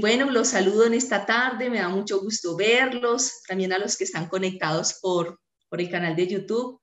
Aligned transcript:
bueno, 0.00 0.30
los 0.30 0.48
saludo 0.48 0.86
en 0.86 0.94
esta 0.94 1.26
tarde, 1.26 1.68
me 1.68 1.80
da 1.80 1.88
mucho 1.88 2.20
gusto 2.20 2.56
verlos, 2.56 3.42
también 3.48 3.72
a 3.72 3.78
los 3.78 3.96
que 3.96 4.04
están 4.04 4.28
conectados 4.28 4.98
por, 5.02 5.40
por 5.68 5.80
el 5.80 5.90
canal 5.90 6.14
de 6.14 6.28
YouTube. 6.28 6.80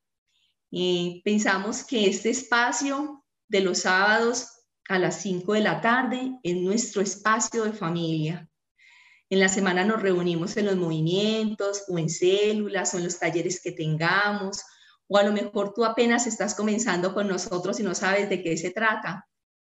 Y 0.69 1.21
pensamos 1.23 1.86
que 1.86 2.09
este 2.09 2.29
espacio 2.29 3.23
de 3.47 3.62
los 3.62 3.79
sábados 3.79 4.49
a 4.89 4.99
las 4.99 5.21
5 5.21 5.54
de 5.54 5.62
la 5.62 5.79
tarde 5.79 6.38
es 6.43 6.57
nuestro 6.57 7.01
espacio 7.01 7.63
de 7.63 7.71
familia. 7.71 8.49
En 9.29 9.39
la 9.39 9.47
semana 9.47 9.86
nos 9.86 10.02
reunimos 10.02 10.57
en 10.57 10.66
los 10.66 10.75
movimientos 10.75 11.86
o 11.88 11.97
en 11.97 12.09
células 12.09 12.93
o 12.93 12.97
en 12.97 13.05
los 13.05 13.18
talleres 13.18 13.61
que 13.61 13.71
tengamos, 13.71 14.61
o 15.07 15.18
a 15.18 15.23
lo 15.23 15.32
mejor 15.32 15.73
tú 15.73 15.86
apenas 15.86 16.27
estás 16.27 16.54
comenzando 16.54 17.13
con 17.13 17.29
nosotros 17.29 17.79
y 17.79 17.84
no 17.84 17.95
sabes 17.95 18.27
de 18.27 18.43
qué 18.43 18.57
se 18.57 18.71
trata, 18.71 19.25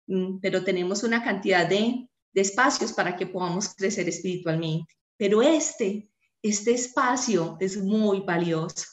mm, 0.08 0.40
pero 0.40 0.66
tenemos 0.66 1.04
una 1.04 1.24
cantidad 1.24 1.68
de, 1.68 2.09
de 2.34 2.42
espacios 2.42 2.94
para 2.94 3.16
que 3.16 3.28
podamos 3.28 3.74
crecer 3.76 4.08
espiritualmente. 4.08 4.94
Pero 5.18 5.42
este, 5.42 6.10
este 6.42 6.72
espacio 6.72 7.58
es 7.60 7.78
muy 7.78 8.22
valioso. 8.22 8.86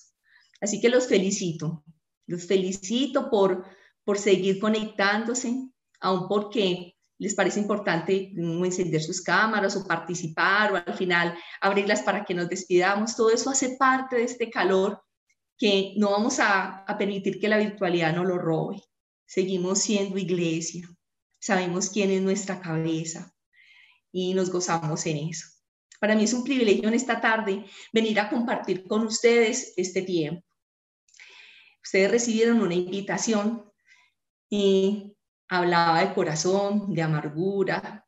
Así 0.60 0.80
que 0.80 0.88
los 0.88 1.06
felicito, 1.06 1.84
los 2.26 2.46
felicito 2.46 3.30
por, 3.30 3.64
por 4.04 4.18
seguir 4.18 4.58
conectándose, 4.58 5.70
aun 6.00 6.28
porque 6.28 6.96
les 7.18 7.34
parece 7.34 7.60
importante 7.60 8.32
encender 8.36 9.02
sus 9.02 9.22
cámaras 9.22 9.76
o 9.76 9.86
participar 9.86 10.72
o 10.72 10.76
al 10.76 10.94
final 10.94 11.36
abrirlas 11.60 12.02
para 12.02 12.24
que 12.24 12.34
nos 12.34 12.48
despidamos. 12.48 13.16
Todo 13.16 13.30
eso 13.30 13.50
hace 13.50 13.76
parte 13.76 14.16
de 14.16 14.24
este 14.24 14.50
calor 14.50 15.02
que 15.58 15.94
no 15.96 16.10
vamos 16.10 16.38
a, 16.40 16.84
a 16.84 16.98
permitir 16.98 17.40
que 17.40 17.48
la 17.48 17.58
virtualidad 17.58 18.14
nos 18.14 18.26
lo 18.26 18.38
robe. 18.38 18.82
Seguimos 19.24 19.80
siendo 19.80 20.18
iglesia, 20.18 20.88
sabemos 21.46 21.90
quién 21.90 22.10
es 22.10 22.20
nuestra 22.20 22.60
cabeza 22.60 23.32
y 24.10 24.34
nos 24.34 24.50
gozamos 24.50 25.06
en 25.06 25.28
eso. 25.28 25.46
Para 26.00 26.16
mí 26.16 26.24
es 26.24 26.32
un 26.32 26.42
privilegio 26.42 26.88
en 26.88 26.94
esta 26.94 27.20
tarde 27.20 27.64
venir 27.92 28.18
a 28.18 28.28
compartir 28.28 28.84
con 28.86 29.06
ustedes 29.06 29.72
este 29.76 30.02
tiempo. 30.02 30.44
Ustedes 31.84 32.10
recibieron 32.10 32.60
una 32.60 32.74
invitación 32.74 33.64
y 34.50 35.16
hablaba 35.48 36.00
de 36.00 36.14
corazón, 36.14 36.92
de 36.92 37.02
amargura. 37.02 38.04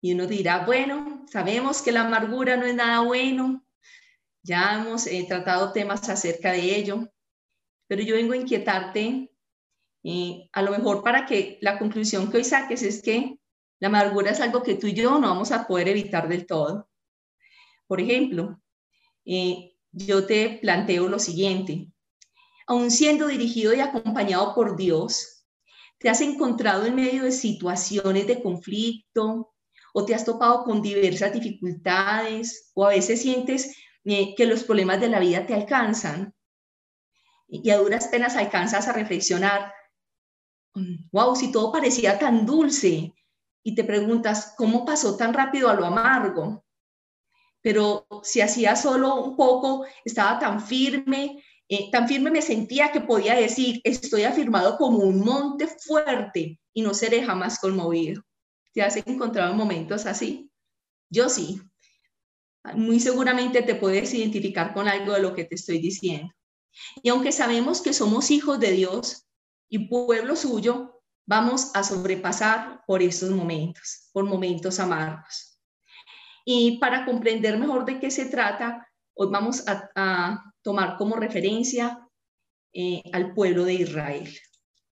Y 0.00 0.14
uno 0.14 0.26
dirá, 0.26 0.66
bueno, 0.66 1.24
sabemos 1.30 1.82
que 1.82 1.92
la 1.92 2.02
amargura 2.02 2.56
no 2.56 2.66
es 2.66 2.74
nada 2.74 3.00
bueno, 3.00 3.64
ya 4.42 4.74
hemos 4.74 5.06
eh, 5.06 5.24
tratado 5.28 5.72
temas 5.72 6.08
acerca 6.08 6.50
de 6.50 6.76
ello, 6.76 7.08
pero 7.86 8.02
yo 8.02 8.16
vengo 8.16 8.32
a 8.32 8.36
inquietarte, 8.36 9.30
eh, 10.08 10.48
a 10.52 10.62
lo 10.62 10.70
mejor 10.70 11.02
para 11.02 11.26
que 11.26 11.58
la 11.60 11.78
conclusión 11.78 12.30
que 12.30 12.36
hoy 12.36 12.44
saques 12.44 12.82
es 12.82 13.02
que 13.02 13.38
la 13.80 13.88
amargura 13.88 14.30
es 14.30 14.40
algo 14.40 14.62
que 14.62 14.76
tú 14.76 14.86
y 14.86 14.94
yo 14.94 15.18
no 15.18 15.28
vamos 15.28 15.50
a 15.50 15.66
poder 15.66 15.88
evitar 15.88 16.28
del 16.28 16.46
todo. 16.46 16.88
Por 17.88 18.00
ejemplo, 18.00 18.60
eh, 19.24 19.74
yo 19.90 20.24
te 20.26 20.58
planteo 20.60 21.08
lo 21.08 21.18
siguiente, 21.18 21.88
aun 22.66 22.90
siendo 22.90 23.26
dirigido 23.26 23.74
y 23.74 23.80
acompañado 23.80 24.54
por 24.54 24.76
Dios, 24.76 25.36
¿Te 25.98 26.10
has 26.10 26.20
encontrado 26.20 26.84
en 26.84 26.94
medio 26.94 27.24
de 27.24 27.32
situaciones 27.32 28.26
de 28.26 28.42
conflicto 28.42 29.54
o 29.94 30.04
te 30.04 30.14
has 30.14 30.24
topado 30.24 30.64
con 30.64 30.82
diversas 30.82 31.32
dificultades 31.32 32.70
o 32.74 32.84
a 32.84 32.90
veces 32.90 33.22
sientes 33.22 33.74
eh, 34.04 34.34
que 34.36 34.44
los 34.44 34.64
problemas 34.64 35.00
de 35.00 35.08
la 35.08 35.20
vida 35.20 35.46
te 35.46 35.54
alcanzan 35.54 36.34
y 37.48 37.70
a 37.70 37.78
duras 37.78 38.08
penas 38.08 38.36
alcanzas 38.36 38.88
a 38.88 38.92
reflexionar, 38.92 39.72
wow, 41.12 41.34
si 41.34 41.50
todo 41.50 41.72
parecía 41.72 42.18
tan 42.18 42.46
dulce 42.46 43.14
y 43.62 43.74
te 43.74 43.84
preguntas, 43.84 44.54
¿cómo 44.56 44.84
pasó 44.84 45.16
tan 45.16 45.34
rápido 45.34 45.68
a 45.68 45.74
lo 45.74 45.84
amargo? 45.84 46.64
Pero 47.62 48.06
si 48.22 48.40
hacía 48.40 48.76
solo 48.76 49.16
un 49.16 49.36
poco, 49.36 49.84
estaba 50.04 50.38
tan 50.38 50.60
firme 50.60 51.42
eh, 51.68 51.90
tan 51.90 52.06
firme 52.06 52.30
me 52.30 52.42
sentía 52.42 52.92
que 52.92 53.00
podía 53.00 53.34
decir, 53.34 53.80
estoy 53.82 54.22
afirmado 54.22 54.76
como 54.76 54.98
un 54.98 55.20
monte 55.20 55.66
fuerte 55.66 56.60
y 56.72 56.82
no 56.82 56.94
seré 56.94 57.24
jamás 57.24 57.58
conmovido. 57.58 58.22
¿Te 58.72 58.82
has 58.82 58.96
encontrado 58.96 59.50
en 59.50 59.56
momentos 59.56 60.06
así? 60.06 60.50
Yo 61.10 61.28
sí. 61.28 61.60
Muy 62.74 63.00
seguramente 63.00 63.62
te 63.62 63.74
puedes 63.74 64.12
identificar 64.14 64.74
con 64.74 64.86
algo 64.86 65.12
de 65.14 65.22
lo 65.22 65.34
que 65.34 65.44
te 65.44 65.56
estoy 65.56 65.78
diciendo. 65.78 66.32
Y 67.02 67.08
aunque 67.08 67.32
sabemos 67.32 67.80
que 67.80 67.92
somos 67.92 68.30
hijos 68.30 68.60
de 68.60 68.72
Dios 68.72 69.25
y 69.68 69.88
pueblo 69.88 70.36
suyo, 70.36 71.02
vamos 71.26 71.70
a 71.74 71.82
sobrepasar 71.82 72.82
por 72.86 73.02
esos 73.02 73.30
momentos, 73.30 74.08
por 74.12 74.24
momentos 74.24 74.78
amargos. 74.78 75.60
Y 76.44 76.78
para 76.78 77.04
comprender 77.04 77.58
mejor 77.58 77.84
de 77.84 77.98
qué 77.98 78.10
se 78.10 78.26
trata, 78.26 78.86
hoy 79.14 79.28
vamos 79.30 79.64
a 79.66 80.52
tomar 80.62 80.96
como 80.96 81.16
referencia 81.16 82.06
eh, 82.78 83.02
al 83.12 83.32
pueblo 83.32 83.64
de 83.64 83.72
Israel, 83.72 84.30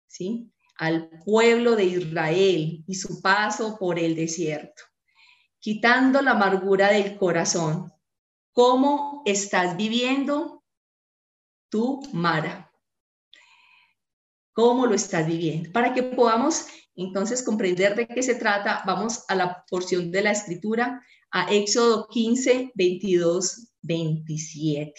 ¿sí? 0.06 0.52
Al 0.78 1.10
pueblo 1.26 1.76
de 1.76 1.86
Israel 1.86 2.84
y 2.86 2.94
su 2.94 3.22
paso 3.24 3.76
por 3.80 3.98
el 3.98 4.16
desierto, 4.16 4.84
quitando 5.60 6.22
la 6.22 6.32
amargura 6.32 6.90
del 6.92 7.18
corazón. 7.18 7.92
¿Cómo 8.52 9.24
estás 9.26 9.76
viviendo 9.78 10.64
tú, 11.70 12.02
Mara? 12.14 12.71
¿Cómo 14.54 14.86
lo 14.86 14.96
estás 14.96 15.26
viviendo? 15.28 15.72
Para 15.72 15.94
que 15.94 16.04
podamos 16.04 16.68
entonces 16.96 17.44
comprender 17.44 17.96
de 17.96 18.08
qué 18.08 18.22
se 18.22 18.36
trata, 18.36 18.84
vamos 18.86 19.24
a 19.28 19.36
la 19.36 19.64
porción 19.70 20.12
de 20.12 20.22
la 20.22 20.32
escritura, 20.32 21.02
a 21.32 21.52
Éxodo 21.54 22.08
15, 22.10 22.72
22, 22.76 23.72
27. 23.82 24.94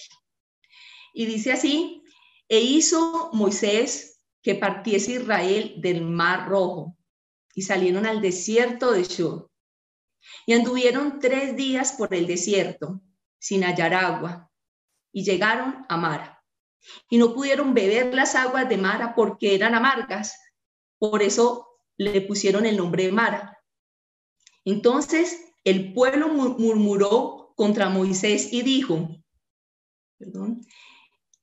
Y 1.14 1.26
dice 1.26 1.52
así, 1.52 2.02
e 2.48 2.60
hizo 2.60 3.30
Moisés 3.32 4.20
que 4.42 4.54
partiese 4.54 5.12
Israel 5.12 5.74
del 5.78 6.02
mar 6.02 6.48
rojo 6.48 6.96
y 7.54 7.62
salieron 7.62 8.06
al 8.06 8.20
desierto 8.20 8.92
de 8.92 9.04
Shur. 9.04 9.50
Y 10.46 10.54
anduvieron 10.54 11.18
tres 11.20 11.56
días 11.56 11.92
por 11.92 12.14
el 12.14 12.26
desierto 12.26 13.02
sin 13.38 13.62
hallar 13.62 13.92
agua 13.94 14.50
y 15.12 15.24
llegaron 15.24 15.84
a 15.88 15.96
Mara. 15.96 16.41
Y 17.08 17.18
no 17.18 17.34
pudieron 17.34 17.74
beber 17.74 18.14
las 18.14 18.34
aguas 18.34 18.68
de 18.68 18.76
Mara 18.76 19.14
porque 19.14 19.54
eran 19.54 19.74
amargas. 19.74 20.38
Por 20.98 21.22
eso 21.22 21.68
le 21.96 22.20
pusieron 22.22 22.66
el 22.66 22.76
nombre 22.76 23.06
de 23.06 23.12
Mara. 23.12 23.58
Entonces 24.64 25.52
el 25.64 25.92
pueblo 25.92 26.28
murmuró 26.28 27.52
contra 27.56 27.88
Moisés 27.88 28.52
y 28.52 28.62
dijo, 28.62 29.08
perdón, 30.18 30.66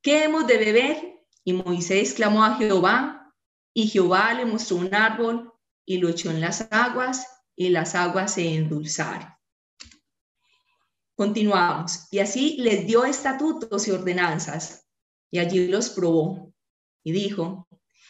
¿qué 0.01 0.25
hemos 0.25 0.47
de 0.47 0.57
beber? 0.57 1.19
Y 1.43 1.53
Moisés 1.53 2.13
clamó 2.13 2.43
a 2.43 2.55
Jehová, 2.55 3.33
y 3.73 3.87
Jehová 3.87 4.33
le 4.33 4.45
mostró 4.45 4.77
un 4.77 4.93
árbol 4.93 5.53
y 5.85 5.97
lo 5.97 6.09
echó 6.09 6.31
en 6.31 6.41
las 6.41 6.67
aguas, 6.71 7.25
y 7.55 7.69
las 7.69 7.95
aguas 7.95 8.33
se 8.33 8.53
endulzaron. 8.55 9.27
Continuamos. 11.15 12.07
Y 12.11 12.19
así 12.19 12.57
les 12.59 12.85
dio 12.87 13.03
estatutos 13.03 13.87
y 13.87 13.91
ordenanzas, 13.91 14.88
y 15.31 15.39
allí 15.39 15.67
los 15.67 15.89
probó. 15.89 16.53
Y 17.03 17.11
dijo, 17.11 17.67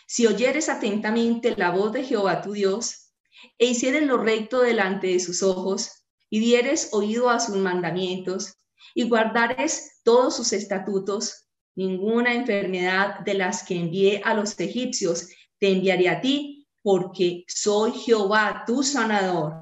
si 0.08 0.26
oyeres 0.26 0.70
atentamente 0.70 1.56
la 1.56 1.72
voz 1.72 1.94
de 1.94 2.04
Jehová 2.04 2.42
tu 2.42 2.54
Dios, 2.54 3.14
e 3.58 3.68
hicieres 3.68 4.04
lo 4.04 4.18
recto 4.18 4.62
delante 4.62 5.08
de 5.08 5.20
sus 5.20 5.44
ojos, 5.44 6.04
y 6.30 6.40
dieres 6.40 6.90
oído 6.92 7.30
a 7.30 7.40
sus 7.40 7.58
mandamientos, 7.58 8.56
y 8.96 9.08
guardares 9.08 10.02
todos 10.04 10.36
sus 10.36 10.54
estatutos, 10.54 11.48
ninguna 11.76 12.34
enfermedad 12.34 13.20
de 13.20 13.36
las 13.36 13.64
que 13.64 13.76
envié 13.76 14.22
a 14.26 14.34
los 14.34 14.60
egipcios 14.60 15.30
te 15.60 15.72
enviaré 15.72 16.10
a 16.10 16.22
ti, 16.22 16.68
porque 16.82 17.44
soy 17.48 17.92
Jehová, 17.92 18.64
tu 18.66 18.84
sanador. 18.84 19.54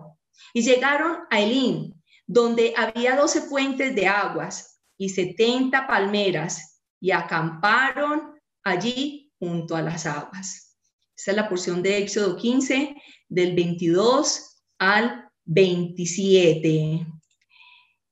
Y 0.53 0.61
llegaron 0.61 1.19
a 1.29 1.41
Elín, 1.41 2.01
donde 2.25 2.73
había 2.77 3.15
doce 3.15 3.41
puentes 3.41 3.95
de 3.95 4.07
aguas 4.07 4.79
y 4.97 5.09
setenta 5.09 5.87
palmeras, 5.87 6.76
y 6.99 7.11
acamparon 7.11 8.39
allí 8.63 9.31
junto 9.39 9.75
a 9.75 9.81
las 9.81 10.05
aguas. 10.05 10.77
Esa 11.15 11.31
es 11.31 11.37
la 11.37 11.49
porción 11.49 11.81
de 11.81 11.97
Éxodo 11.97 12.35
15, 12.35 12.95
del 13.29 13.55
22 13.55 14.63
al 14.77 15.31
27. 15.45 17.07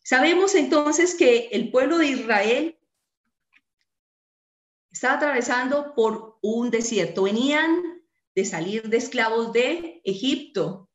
Sabemos 0.03 0.55
entonces 0.55 1.15
que 1.15 1.49
el 1.51 1.71
pueblo 1.71 1.97
de 1.97 2.07
Israel 2.07 2.77
estaba 4.91 5.15
atravesando 5.15 5.93
por 5.95 6.37
un 6.41 6.71
desierto. 6.71 7.23
Venían 7.23 8.03
de 8.33 8.45
salir 8.45 8.89
de 8.89 8.97
esclavos 8.97 9.51
de 9.51 10.01
Egipto. 10.03 10.89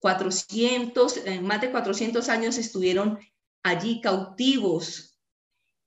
400, 0.00 1.16
eh, 1.26 1.40
más 1.40 1.60
de 1.60 1.70
400 1.70 2.28
años 2.28 2.58
estuvieron 2.58 3.18
allí 3.62 4.00
cautivos. 4.00 5.15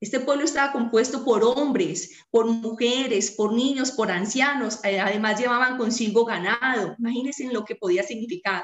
Este 0.01 0.19
pueblo 0.19 0.45
estaba 0.45 0.71
compuesto 0.71 1.25
por 1.25 1.43
hombres, 1.43 2.23
por 2.29 2.45
mujeres, 2.45 3.31
por 3.31 3.53
niños, 3.53 3.91
por 3.91 4.11
ancianos. 4.11 4.79
Eh, 4.83 4.99
además 4.99 5.39
llevaban 5.39 5.77
consigo 5.77 6.25
ganado. 6.25 6.95
Imagínense 6.99 7.51
lo 7.51 7.65
que 7.65 7.75
podía 7.75 8.03
significar. 8.03 8.63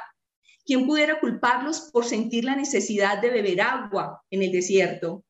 ¿quién 0.65 0.85
pudiera 0.85 1.19
culparlos 1.19 1.89
por 1.93 2.05
sentir 2.05 2.43
la 2.43 2.55
necesidad 2.55 3.21
de 3.21 3.29
beber 3.29 3.61
agua 3.61 4.23
en 4.29 4.41
el 4.41 4.51
desierto? 4.51 5.23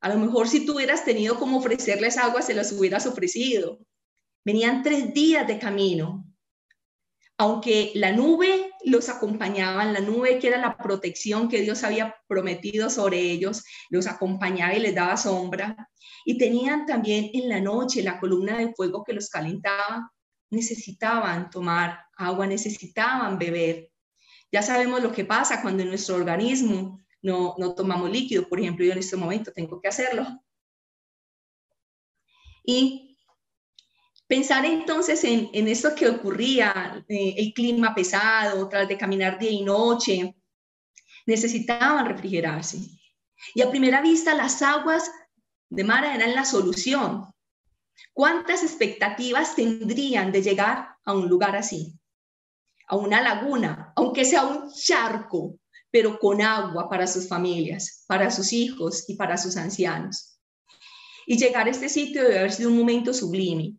A 0.00 0.08
lo 0.08 0.18
mejor 0.18 0.48
si 0.48 0.64
tú 0.64 0.74
hubieras 0.74 1.04
tenido 1.04 1.38
como 1.38 1.58
ofrecerles 1.58 2.16
agua, 2.16 2.42
se 2.42 2.54
las 2.54 2.72
hubieras 2.72 3.06
ofrecido. 3.06 3.78
Venían 4.44 4.82
tres 4.82 5.12
días 5.12 5.46
de 5.46 5.58
camino. 5.58 6.24
Aunque 7.40 7.92
la 7.94 8.12
nube 8.12 8.72
los 8.84 9.08
acompañaba, 9.08 9.84
la 9.84 10.00
nube 10.00 10.40
que 10.40 10.48
era 10.48 10.58
la 10.58 10.76
protección 10.76 11.48
que 11.48 11.60
Dios 11.60 11.84
había 11.84 12.16
prometido 12.26 12.90
sobre 12.90 13.20
ellos, 13.20 13.64
los 13.90 14.08
acompañaba 14.08 14.74
y 14.74 14.80
les 14.80 14.94
daba 14.94 15.16
sombra. 15.16 15.88
Y 16.24 16.36
tenían 16.36 16.84
también 16.84 17.30
en 17.32 17.48
la 17.48 17.60
noche 17.60 18.02
la 18.02 18.18
columna 18.18 18.58
de 18.58 18.74
fuego 18.74 19.04
que 19.04 19.12
los 19.12 19.30
calentaba. 19.30 20.12
Necesitaban 20.50 21.48
tomar 21.48 22.06
agua, 22.16 22.44
necesitaban 22.46 23.38
beber. 23.38 23.92
Ya 24.50 24.62
sabemos 24.62 25.00
lo 25.00 25.12
que 25.12 25.24
pasa 25.24 25.62
cuando 25.62 25.84
en 25.84 25.90
nuestro 25.90 26.16
organismo 26.16 26.98
no, 27.22 27.54
no 27.56 27.72
tomamos 27.76 28.10
líquido. 28.10 28.48
Por 28.48 28.58
ejemplo, 28.58 28.84
yo 28.84 28.92
en 28.92 28.98
este 28.98 29.16
momento 29.16 29.52
tengo 29.52 29.80
que 29.80 29.88
hacerlo. 29.88 30.26
Y 32.64 33.07
pensar 34.28 34.64
entonces 34.66 35.24
en, 35.24 35.50
en 35.52 35.66
esto 35.66 35.94
que 35.94 36.08
ocurría, 36.08 37.04
eh, 37.08 37.34
el 37.36 37.52
clima 37.54 37.94
pesado, 37.94 38.68
tras 38.68 38.86
de 38.86 38.98
caminar 38.98 39.38
día 39.38 39.50
y 39.50 39.62
noche, 39.62 40.36
necesitaban 41.26 42.06
refrigerarse. 42.06 42.78
Y 43.54 43.62
a 43.62 43.70
primera 43.70 44.00
vista 44.02 44.34
las 44.34 44.60
aguas 44.62 45.10
de 45.70 45.82
Mara 45.82 46.14
eran 46.14 46.34
la 46.34 46.44
solución. 46.44 47.26
¿Cuántas 48.12 48.62
expectativas 48.62 49.56
tendrían 49.56 50.30
de 50.30 50.42
llegar 50.42 50.96
a 51.04 51.12
un 51.14 51.28
lugar 51.28 51.56
así? 51.56 51.98
A 52.86 52.96
una 52.96 53.22
laguna, 53.22 53.92
aunque 53.96 54.24
sea 54.24 54.44
un 54.44 54.72
charco, 54.72 55.58
pero 55.90 56.18
con 56.18 56.42
agua 56.42 56.88
para 56.88 57.06
sus 57.06 57.28
familias, 57.28 58.04
para 58.06 58.30
sus 58.30 58.52
hijos 58.52 59.08
y 59.08 59.14
para 59.14 59.38
sus 59.38 59.56
ancianos. 59.56 60.38
Y 61.26 61.38
llegar 61.38 61.66
a 61.66 61.70
este 61.70 61.88
sitio 61.88 62.22
debe 62.22 62.38
haber 62.38 62.52
sido 62.52 62.70
un 62.70 62.78
momento 62.78 63.12
sublime. 63.12 63.74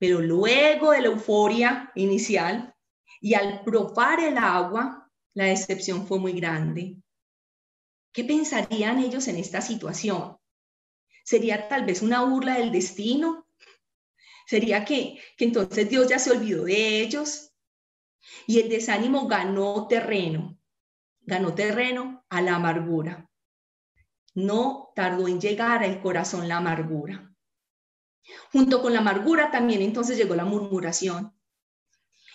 Pero 0.00 0.20
luego 0.20 0.90
de 0.90 1.02
la 1.02 1.06
euforia 1.06 1.92
inicial 1.94 2.74
y 3.20 3.34
al 3.34 3.62
probar 3.62 4.18
el 4.18 4.36
agua, 4.36 5.08
la 5.34 5.44
decepción 5.44 6.08
fue 6.08 6.18
muy 6.18 6.32
grande. 6.32 6.96
¿Qué 8.12 8.24
pensarían 8.24 8.98
ellos 8.98 9.28
en 9.28 9.36
esta 9.36 9.60
situación? 9.60 10.36
¿Sería 11.22 11.68
tal 11.68 11.84
vez 11.84 12.02
una 12.02 12.24
burla 12.24 12.58
del 12.58 12.72
destino? 12.72 13.46
¿Sería 14.44 14.84
que, 14.84 15.20
entonces 15.38 15.88
Dios 15.88 16.08
ya 16.08 16.18
se 16.18 16.32
olvidó 16.32 16.64
de 16.64 17.02
ellos? 17.02 17.52
Y 18.48 18.58
el 18.58 18.68
desánimo 18.68 19.28
ganó 19.28 19.86
terreno 19.86 20.60
ganó 21.30 21.54
terreno 21.54 22.24
a 22.28 22.42
la 22.42 22.56
amargura. 22.56 23.30
No 24.34 24.92
tardó 24.94 25.28
en 25.28 25.40
llegar 25.40 25.84
al 25.84 26.00
corazón 26.00 26.48
la 26.48 26.56
amargura. 26.56 27.29
Junto 28.52 28.82
con 28.82 28.92
la 28.92 29.00
amargura 29.00 29.50
también 29.50 29.82
entonces 29.82 30.16
llegó 30.16 30.34
la 30.34 30.44
murmuración 30.44 31.32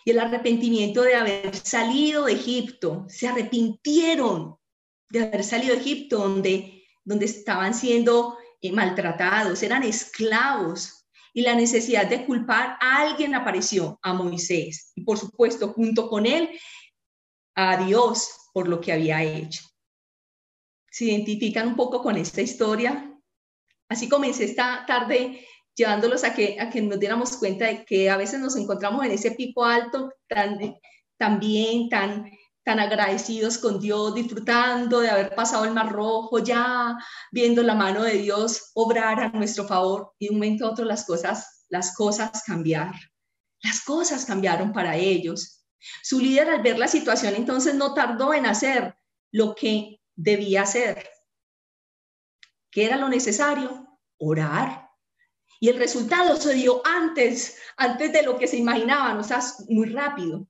y 0.05 0.11
el 0.11 0.19
arrepentimiento 0.19 1.01
de 1.01 1.15
haber 1.15 1.55
salido 1.55 2.25
de 2.25 2.33
Egipto. 2.33 3.05
Se 3.09 3.27
arrepintieron 3.27 4.55
de 5.09 5.23
haber 5.23 5.43
salido 5.43 5.73
de 5.73 5.81
Egipto 5.81 6.19
donde, 6.19 6.83
donde 7.03 7.25
estaban 7.25 7.73
siendo 7.73 8.37
eh, 8.61 8.71
maltratados, 8.71 9.63
eran 9.63 9.81
esclavos. 9.81 11.07
Y 11.33 11.41
la 11.41 11.55
necesidad 11.55 12.07
de 12.07 12.25
culpar 12.25 12.77
a 12.79 13.01
alguien 13.01 13.35
apareció, 13.35 13.99
a 14.03 14.13
Moisés. 14.13 14.93
Y 14.95 15.01
por 15.01 15.17
supuesto, 15.17 15.73
junto 15.73 16.07
con 16.07 16.25
él, 16.25 16.49
a 17.55 17.83
Dios, 17.83 18.29
por 18.53 18.69
lo 18.69 18.79
que 18.79 18.93
había 18.93 19.21
hecho. 19.23 19.63
¿Se 20.89 21.05
identifican 21.05 21.67
un 21.67 21.75
poco 21.75 22.01
con 22.01 22.15
esta 22.15 22.41
historia? 22.41 23.11
Así 23.89 24.07
comencé 24.07 24.45
esta 24.45 24.85
tarde 24.85 25.45
llevándolos 25.75 26.23
a 26.23 26.33
que, 26.33 26.59
a 26.59 26.69
que 26.69 26.81
nos 26.81 26.99
diéramos 26.99 27.37
cuenta 27.37 27.65
de 27.65 27.85
que 27.85 28.09
a 28.09 28.17
veces 28.17 28.39
nos 28.39 28.55
encontramos 28.55 29.05
en 29.05 29.11
ese 29.11 29.31
pico 29.31 29.65
alto 29.65 30.11
tan, 30.27 30.57
tan 31.17 31.39
bien, 31.39 31.89
tan, 31.89 32.25
tan 32.63 32.79
agradecidos 32.79 33.57
con 33.57 33.79
Dios, 33.79 34.15
disfrutando 34.15 34.99
de 34.99 35.09
haber 35.09 35.35
pasado 35.35 35.65
el 35.65 35.73
Mar 35.73 35.91
Rojo, 35.91 36.39
ya 36.39 36.97
viendo 37.31 37.61
la 37.61 37.75
mano 37.75 38.03
de 38.03 38.13
Dios 38.13 38.71
obrar 38.73 39.19
a 39.19 39.29
nuestro 39.29 39.67
favor 39.67 40.13
y 40.17 40.27
de 40.27 40.31
un 40.31 40.37
momento 40.37 40.65
a 40.65 40.71
otro 40.71 40.85
las 40.85 41.05
cosas, 41.05 41.65
las 41.69 41.95
cosas 41.95 42.43
cambiar. 42.43 42.93
Las 43.61 43.81
cosas 43.81 44.25
cambiaron 44.25 44.73
para 44.73 44.95
ellos. 44.95 45.65
Su 46.01 46.19
líder 46.19 46.49
al 46.49 46.63
ver 46.63 46.79
la 46.79 46.87
situación 46.87 47.35
entonces 47.35 47.75
no 47.75 47.93
tardó 47.93 48.33
en 48.33 48.45
hacer 48.45 48.95
lo 49.31 49.53
que 49.53 50.01
debía 50.15 50.63
hacer. 50.63 51.07
¿Qué 52.71 52.85
era 52.85 52.97
lo 52.97 53.09
necesario? 53.09 53.87
Orar. 54.17 54.84
Y 55.59 55.69
el 55.69 55.77
resultado 55.77 56.35
se 56.35 56.53
dio 56.53 56.81
antes, 56.85 57.57
antes 57.77 58.11
de 58.11 58.23
lo 58.23 58.37
que 58.37 58.47
se 58.47 58.57
imaginaban, 58.57 59.17
o 59.17 59.23
sea, 59.23 59.39
muy 59.69 59.89
rápido. 59.89 60.47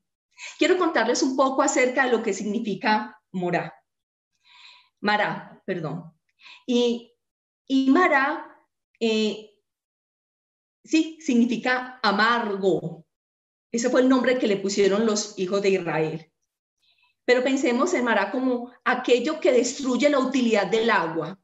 Quiero 0.57 0.77
contarles 0.77 1.23
un 1.23 1.35
poco 1.35 1.61
acerca 1.61 2.05
de 2.05 2.11
lo 2.11 2.23
que 2.23 2.33
significa 2.33 3.21
Morá. 3.31 3.73
Mará, 5.01 5.61
perdón. 5.65 6.13
Y, 6.65 7.13
y 7.67 7.89
Mará, 7.89 8.47
eh, 8.99 9.51
sí, 10.83 11.17
significa 11.21 11.99
amargo, 12.01 13.05
ese 13.75 13.89
fue 13.89 14.01
el 14.01 14.09
nombre 14.09 14.39
que 14.39 14.47
le 14.47 14.55
pusieron 14.55 15.05
los 15.05 15.37
hijos 15.37 15.61
de 15.61 15.71
Israel. 15.71 16.31
Pero 17.25 17.43
pensemos 17.43 17.93
en 17.93 18.05
Mará 18.05 18.31
como 18.31 18.71
aquello 18.85 19.39
que 19.41 19.51
destruye 19.51 20.09
la 20.09 20.19
utilidad 20.19 20.67
del 20.67 20.89
agua. 20.89 21.37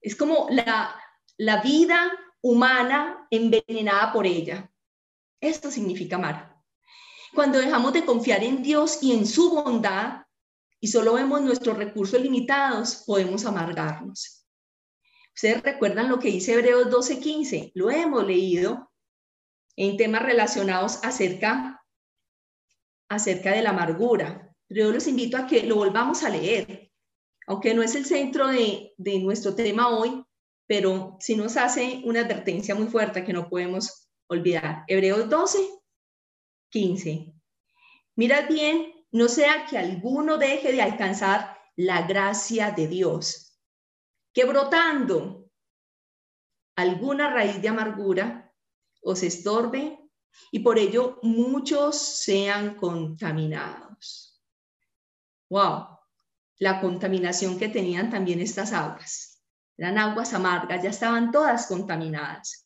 Es 0.00 0.16
como 0.16 0.46
la, 0.48 0.98
la 1.38 1.60
vida 1.60 2.12
humana 2.42 3.26
envenenada 3.30 4.12
por 4.12 4.26
ella. 4.26 4.70
Esto 5.40 5.70
significa 5.70 6.18
Mará. 6.18 6.62
Cuando 7.34 7.58
dejamos 7.58 7.92
de 7.92 8.04
confiar 8.04 8.42
en 8.42 8.62
Dios 8.62 9.02
y 9.02 9.12
en 9.12 9.26
su 9.26 9.50
bondad 9.50 10.22
y 10.80 10.88
solo 10.88 11.14
vemos 11.14 11.42
nuestros 11.42 11.76
recursos 11.76 12.20
limitados, 12.20 13.04
podemos 13.06 13.44
amargarnos. 13.44 14.46
Ustedes 15.34 15.62
recuerdan 15.62 16.08
lo 16.08 16.18
que 16.18 16.28
dice 16.28 16.54
Hebreos 16.54 16.88
12:15, 16.88 17.72
lo 17.74 17.90
hemos 17.90 18.26
leído 18.26 18.90
en 19.76 19.98
temas 19.98 20.22
relacionados 20.22 21.00
acerca, 21.04 21.84
acerca 23.10 23.52
de 23.52 23.62
la 23.62 23.70
amargura. 23.70 24.54
Pero 24.66 24.86
yo 24.86 24.92
los 24.92 25.06
invito 25.06 25.36
a 25.36 25.46
que 25.46 25.64
lo 25.64 25.76
volvamos 25.76 26.22
a 26.22 26.30
leer, 26.30 26.90
aunque 27.46 27.74
no 27.74 27.82
es 27.82 27.94
el 27.94 28.06
centro 28.06 28.48
de, 28.48 28.94
de 28.96 29.18
nuestro 29.18 29.54
tema 29.54 29.90
hoy, 29.90 30.25
pero 30.66 31.16
sí 31.20 31.36
nos 31.36 31.56
hace 31.56 32.00
una 32.04 32.20
advertencia 32.20 32.74
muy 32.74 32.88
fuerte 32.88 33.24
que 33.24 33.32
no 33.32 33.48
podemos 33.48 34.08
olvidar. 34.28 34.84
Hebreos 34.88 35.28
12, 35.28 35.58
15. 36.70 37.32
Mirad 38.16 38.48
bien, 38.48 38.92
no 39.12 39.28
sea 39.28 39.66
que 39.66 39.78
alguno 39.78 40.38
deje 40.38 40.72
de 40.72 40.82
alcanzar 40.82 41.56
la 41.76 42.06
gracia 42.06 42.70
de 42.70 42.88
Dios, 42.88 43.58
que 44.32 44.44
brotando 44.44 45.50
alguna 46.74 47.30
raíz 47.30 47.60
de 47.60 47.68
amargura 47.68 48.54
os 49.02 49.22
estorbe 49.22 49.98
y 50.50 50.60
por 50.60 50.78
ello 50.78 51.18
muchos 51.22 51.96
sean 51.96 52.74
contaminados. 52.74 54.42
Wow, 55.48 55.86
la 56.58 56.80
contaminación 56.80 57.58
que 57.58 57.68
tenían 57.68 58.10
también 58.10 58.40
estas 58.40 58.72
aguas. 58.72 59.35
Eran 59.78 59.98
aguas 59.98 60.32
amargas, 60.32 60.82
ya 60.82 60.90
estaban 60.90 61.30
todas 61.30 61.66
contaminadas. 61.66 62.64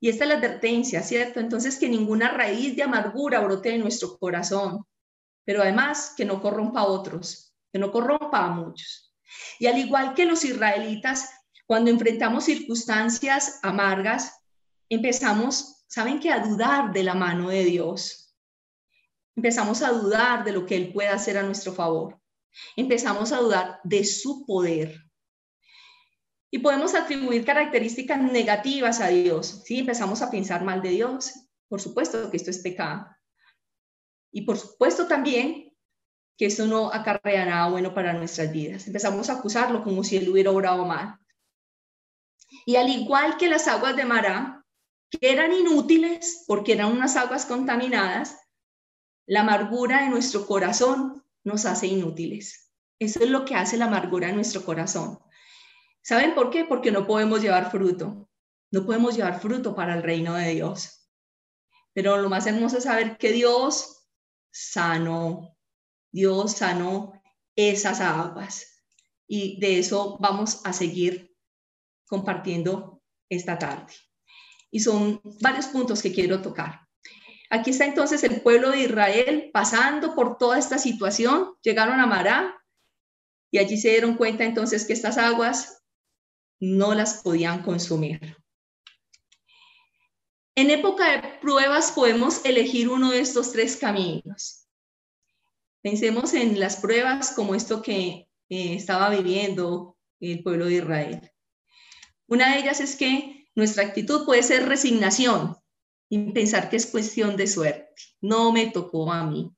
Y 0.00 0.08
esta 0.08 0.24
es 0.24 0.30
la 0.30 0.36
advertencia, 0.36 1.02
¿cierto? 1.02 1.38
Entonces 1.38 1.78
que 1.78 1.88
ninguna 1.88 2.28
raíz 2.30 2.74
de 2.74 2.82
amargura 2.82 3.40
brote 3.40 3.74
en 3.74 3.82
nuestro 3.82 4.18
corazón, 4.18 4.84
pero 5.44 5.62
además 5.62 6.14
que 6.16 6.24
no 6.24 6.40
corrompa 6.40 6.80
a 6.80 6.86
otros, 6.86 7.54
que 7.72 7.78
no 7.78 7.92
corrompa 7.92 8.44
a 8.44 8.50
muchos. 8.50 9.14
Y 9.58 9.66
al 9.66 9.78
igual 9.78 10.14
que 10.14 10.24
los 10.24 10.44
israelitas, 10.44 11.30
cuando 11.66 11.90
enfrentamos 11.90 12.44
circunstancias 12.44 13.60
amargas, 13.62 14.32
empezamos, 14.88 15.84
¿saben 15.86 16.18
qué? 16.18 16.30
A 16.30 16.44
dudar 16.44 16.92
de 16.92 17.04
la 17.04 17.14
mano 17.14 17.50
de 17.50 17.64
Dios. 17.64 18.34
Empezamos 19.36 19.82
a 19.82 19.90
dudar 19.92 20.44
de 20.44 20.52
lo 20.52 20.66
que 20.66 20.76
Él 20.76 20.92
puede 20.92 21.08
hacer 21.08 21.38
a 21.38 21.42
nuestro 21.42 21.72
favor. 21.72 22.20
Empezamos 22.76 23.32
a 23.32 23.38
dudar 23.38 23.80
de 23.84 24.04
su 24.04 24.44
poder. 24.44 25.01
Y 26.54 26.58
podemos 26.58 26.94
atribuir 26.94 27.46
características 27.46 28.20
negativas 28.20 29.00
a 29.00 29.08
Dios. 29.08 29.62
Sí, 29.64 29.78
empezamos 29.78 30.20
a 30.20 30.30
pensar 30.30 30.62
mal 30.62 30.82
de 30.82 30.90
Dios. 30.90 31.32
Por 31.66 31.80
supuesto 31.80 32.30
que 32.30 32.36
esto 32.36 32.50
es 32.50 32.58
pecado. 32.58 33.06
Y 34.30 34.42
por 34.42 34.58
supuesto 34.58 35.06
también 35.06 35.74
que 36.36 36.44
esto 36.46 36.66
no 36.66 36.92
acarrea 36.92 37.46
nada 37.46 37.70
bueno 37.70 37.94
para 37.94 38.12
nuestras 38.12 38.52
vidas. 38.52 38.86
Empezamos 38.86 39.30
a 39.30 39.38
acusarlo 39.38 39.82
como 39.82 40.04
si 40.04 40.18
él 40.18 40.28
hubiera 40.28 40.50
obrado 40.50 40.84
mal. 40.84 41.18
Y 42.66 42.76
al 42.76 42.90
igual 42.90 43.38
que 43.38 43.48
las 43.48 43.66
aguas 43.66 43.96
de 43.96 44.04
Mará, 44.04 44.62
que 45.10 45.32
eran 45.32 45.54
inútiles 45.54 46.44
porque 46.46 46.72
eran 46.74 46.92
unas 46.92 47.16
aguas 47.16 47.46
contaminadas, 47.46 48.38
La 49.24 49.40
amargura 49.40 50.02
de 50.02 50.10
nuestro 50.10 50.46
corazón 50.46 51.24
nos 51.44 51.64
hace 51.64 51.86
inútiles. 51.86 52.70
Eso 52.98 53.20
es 53.22 53.30
lo 53.30 53.46
que 53.46 53.54
hace 53.54 53.78
la 53.78 53.86
amargura 53.86 54.28
en 54.28 54.34
nuestro 54.34 54.64
corazón. 54.64 55.18
¿Saben 56.02 56.34
por 56.34 56.50
qué? 56.50 56.64
Porque 56.64 56.90
no 56.90 57.06
podemos 57.06 57.40
llevar 57.40 57.70
fruto. 57.70 58.28
No 58.70 58.84
podemos 58.84 59.16
llevar 59.16 59.40
fruto 59.40 59.74
para 59.74 59.94
el 59.94 60.02
reino 60.02 60.34
de 60.34 60.54
Dios. 60.54 61.08
Pero 61.92 62.16
lo 62.16 62.28
más 62.28 62.46
hermoso 62.46 62.78
es 62.78 62.84
saber 62.84 63.16
que 63.18 63.32
Dios 63.32 64.08
sanó. 64.50 65.56
Dios 66.10 66.52
sanó 66.52 67.12
esas 67.54 68.00
aguas. 68.00 68.84
Y 69.26 69.60
de 69.60 69.78
eso 69.78 70.18
vamos 70.20 70.60
a 70.64 70.72
seguir 70.72 71.34
compartiendo 72.06 73.02
esta 73.28 73.58
tarde. 73.58 73.94
Y 74.70 74.80
son 74.80 75.20
varios 75.40 75.66
puntos 75.66 76.02
que 76.02 76.12
quiero 76.12 76.42
tocar. 76.42 76.80
Aquí 77.50 77.70
está 77.70 77.84
entonces 77.84 78.24
el 78.24 78.40
pueblo 78.40 78.70
de 78.70 78.80
Israel 78.80 79.50
pasando 79.52 80.14
por 80.14 80.38
toda 80.38 80.58
esta 80.58 80.78
situación, 80.78 81.54
llegaron 81.62 82.00
a 82.00 82.06
Mará 82.06 82.62
y 83.50 83.58
allí 83.58 83.76
se 83.76 83.90
dieron 83.90 84.16
cuenta 84.16 84.44
entonces 84.44 84.86
que 84.86 84.94
estas 84.94 85.18
aguas 85.18 85.81
no 86.62 86.94
las 86.94 87.22
podían 87.24 87.60
consumir. 87.62 88.36
En 90.54 90.70
época 90.70 91.10
de 91.10 91.40
pruebas 91.40 91.90
podemos 91.90 92.44
elegir 92.44 92.88
uno 92.88 93.10
de 93.10 93.18
estos 93.18 93.50
tres 93.50 93.76
caminos. 93.76 94.68
Pensemos 95.82 96.34
en 96.34 96.60
las 96.60 96.76
pruebas 96.76 97.32
como 97.32 97.56
esto 97.56 97.82
que 97.82 98.28
eh, 98.48 98.74
estaba 98.74 99.10
viviendo 99.10 99.96
el 100.20 100.44
pueblo 100.44 100.66
de 100.66 100.74
Israel. 100.74 101.32
Una 102.28 102.54
de 102.54 102.60
ellas 102.60 102.78
es 102.78 102.94
que 102.94 103.48
nuestra 103.56 103.82
actitud 103.82 104.24
puede 104.24 104.44
ser 104.44 104.68
resignación 104.68 105.56
y 106.08 106.30
pensar 106.30 106.70
que 106.70 106.76
es 106.76 106.86
cuestión 106.86 107.36
de 107.36 107.48
suerte. 107.48 107.88
No 108.20 108.52
me 108.52 108.70
tocó 108.70 109.10
a 109.10 109.26
mí. 109.26 109.50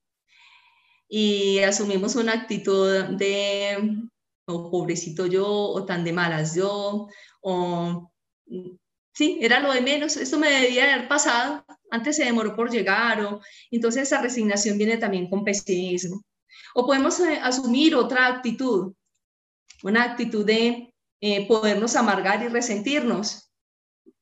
Y 1.07 1.59
asumimos 1.59 2.17
una 2.17 2.33
actitud 2.33 3.05
de, 3.19 4.09
oh, 4.47 4.71
pobrecito 4.71 5.27
yo, 5.27 5.47
o 5.47 5.85
tan 5.85 6.05
de 6.05 6.13
malas 6.13 6.55
yo, 6.55 7.09
o 7.41 8.13
sí, 9.15 9.39
era 9.41 9.61
lo 9.61 9.73
de 9.73 9.81
menos, 9.81 10.17
esto 10.17 10.39
me 10.39 10.51
debía 10.51 10.93
haber 10.95 11.09
pasado, 11.09 11.65
antes 11.91 12.17
se 12.17 12.25
demoró 12.25 12.55
por 12.55 12.71
llegar, 12.71 13.25
o 13.25 13.41
entonces 13.71 14.03
esa 14.03 14.21
resignación 14.21 14.77
viene 14.77 14.97
también 14.97 15.29
con 15.31 15.45
pesimismo. 15.45 16.23
O 16.75 16.87
podemos 16.87 17.19
eh, 17.21 17.39
asumir 17.41 17.95
otra 17.95 18.27
actitud, 18.27 18.95
una 19.83 20.03
actitud 20.03 20.45
de 20.45 20.93
eh, 21.21 21.47
podernos 21.47 21.97
amargar 21.97 22.43
y 22.43 22.49
resentirnos. 22.49 23.51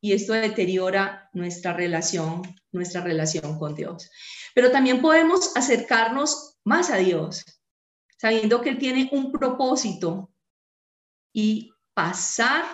Y 0.01 0.13
esto 0.13 0.33
deteriora 0.33 1.31
nuestra 1.33 1.73
relación, 1.73 2.43
nuestra 2.73 3.01
relación 3.01 3.59
con 3.59 3.75
Dios. 3.75 4.11
Pero 4.55 4.71
también 4.71 5.01
podemos 5.01 5.57
acercarnos 5.57 6.59
más 6.65 6.91
a 6.91 6.97
Dios, 6.97 7.45
sabiendo 8.23 8.61
que 8.61 8.69
Él 8.69 8.79
tiene 8.79 9.09
un 9.11 9.33
propósito 9.33 10.31
y 11.33 11.73
pasar, 11.93 12.65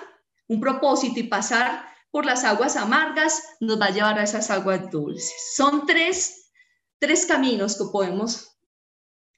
un 0.46 0.60
propósito 0.60 1.20
y 1.20 1.22
pasar 1.22 1.86
por 2.10 2.26
las 2.26 2.44
aguas 2.44 2.76
amargas 2.76 3.56
nos 3.58 3.80
va 3.80 3.86
a 3.86 3.90
llevar 3.90 4.18
a 4.18 4.24
esas 4.24 4.50
aguas 4.50 4.90
dulces. 4.90 5.54
Son 5.56 5.86
tres, 5.86 6.52
tres 6.98 7.24
caminos 7.24 7.78
que 7.78 7.84
podemos 7.90 8.58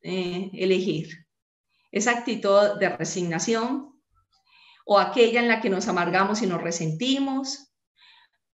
eh, 0.03 0.51
elegir. 0.55 1.29
Esa 1.93 2.11
actitud 2.11 2.81
de 2.81 2.89
resignación 2.89 3.95
o 4.87 4.99
aquella 4.99 5.39
en 5.39 5.47
la 5.47 5.61
que 5.61 5.71
nos 5.71 5.87
amargamos 5.87 6.43
y 6.43 6.49
nos 6.49 6.61
resentimos 6.61 7.73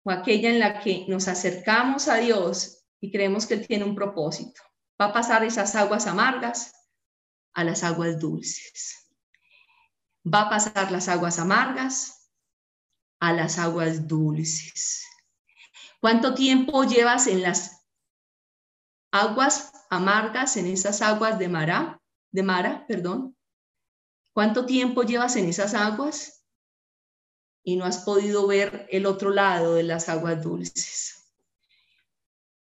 o 0.01 0.09
aquella 0.09 0.49
en 0.49 0.59
la 0.59 0.79
que 0.79 1.05
nos 1.07 1.27
acercamos 1.27 2.07
a 2.07 2.15
Dios 2.15 2.87
y 2.99 3.11
creemos 3.11 3.45
que 3.45 3.53
Él 3.53 3.67
tiene 3.67 3.83
un 3.83 3.93
propósito. 3.93 4.59
Va 4.99 5.05
a 5.05 5.13
pasar 5.13 5.43
esas 5.43 5.75
aguas 5.75 6.07
amargas 6.07 6.73
a 7.53 7.63
las 7.63 7.83
aguas 7.83 8.19
dulces. 8.19 9.09
Va 10.25 10.43
a 10.43 10.49
pasar 10.49 10.91
las 10.91 11.07
aguas 11.07 11.39
amargas 11.39 12.29
a 13.19 13.33
las 13.33 13.57
aguas 13.57 14.07
dulces. 14.07 15.05
¿Cuánto 15.99 16.33
tiempo 16.33 16.83
llevas 16.83 17.27
en 17.27 17.41
las 17.41 17.83
aguas 19.11 19.71
amargas 19.93 20.57
en 20.57 20.65
esas 20.65 21.01
aguas 21.03 21.37
de 21.37 21.47
Mara, 21.47 22.01
de 22.31 22.43
Mara, 22.43 22.85
perdón. 22.87 23.37
¿Cuánto 24.33 24.65
tiempo 24.65 25.03
llevas 25.03 25.35
en 25.35 25.45
esas 25.45 25.75
aguas? 25.75 26.43
Y 27.63 27.75
no 27.75 27.85
has 27.85 27.99
podido 27.99 28.47
ver 28.47 28.87
el 28.89 29.05
otro 29.05 29.29
lado 29.29 29.75
de 29.75 29.83
las 29.83 30.09
aguas 30.09 30.41
dulces. 30.41 31.31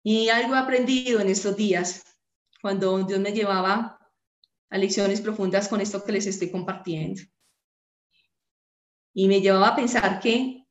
Y 0.03 0.29
algo 0.31 0.57
he 0.57 0.59
aprendido 0.59 1.21
en 1.21 1.29
estos 1.29 1.57
días, 1.57 2.03
cuando 2.61 3.05
Dios 3.05 3.21
me 3.21 3.33
llevaba 3.33 4.02
a 4.73 4.79
lecciones 4.79 5.21
profundas 5.21 5.69
con 5.69 5.81
esto 5.81 6.03
que 6.03 6.13
les 6.13 6.27
estoy 6.27 6.51
compartiendo. 6.51 7.21
Y 9.15 9.29
me 9.29 9.41
llevaba 9.41 9.69
a 9.69 9.77
pensar 9.77 10.19
que 10.21 10.67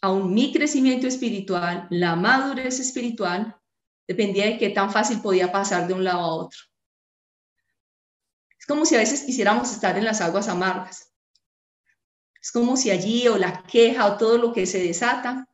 aún 0.00 0.32
mi 0.32 0.52
crecimiento 0.52 1.06
espiritual, 1.06 1.86
la 1.90 2.14
madurez 2.14 2.78
espiritual, 2.78 3.60
Dependía 4.06 4.46
de 4.46 4.58
qué 4.58 4.70
tan 4.70 4.92
fácil 4.92 5.20
podía 5.20 5.50
pasar 5.50 5.86
de 5.86 5.94
un 5.94 6.04
lado 6.04 6.20
a 6.20 6.34
otro. 6.34 6.58
Es 8.58 8.66
como 8.66 8.84
si 8.84 8.94
a 8.94 8.98
veces 8.98 9.22
quisiéramos 9.22 9.72
estar 9.72 9.96
en 9.96 10.04
las 10.04 10.20
aguas 10.20 10.48
amargas. 10.48 11.10
Es 12.40 12.52
como 12.52 12.76
si 12.76 12.90
allí 12.90 13.26
o 13.28 13.38
la 13.38 13.62
queja 13.62 14.06
o 14.06 14.18
todo 14.18 14.36
lo 14.36 14.52
que 14.52 14.66
se 14.66 14.82
desata 14.82 15.48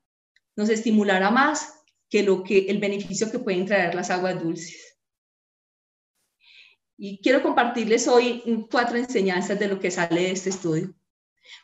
nos 0.57 0.69
estimulara 0.69 1.31
más 1.31 1.75
que 2.09 2.25
lo 2.25 2.43
que 2.43 2.67
el 2.69 2.79
beneficio 2.79 3.31
que 3.31 3.39
pueden 3.39 3.67
traer 3.67 3.95
las 3.95 4.11
aguas 4.11 4.43
dulces. 4.43 4.90
Y 7.03 7.19
quiero 7.23 7.43
compartirles 7.43 8.07
hoy 8.09 8.43
cuatro 8.71 8.99
enseñanzas 8.99 9.59
de 9.59 9.69
lo 9.69 9.81
que 9.81 9.91
sale 9.91 10.21
de 10.21 10.33
este 10.33 10.51
estudio. 10.51 10.95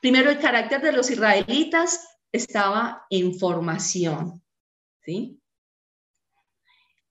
Primero, 0.00 0.30
el 0.30 0.38
carácter 0.38 0.80
de 0.80 0.92
los 0.92 1.10
israelitas 1.10 2.08
estaba 2.32 3.04
en 3.10 3.38
formación, 3.38 4.42
¿sí? 5.04 5.38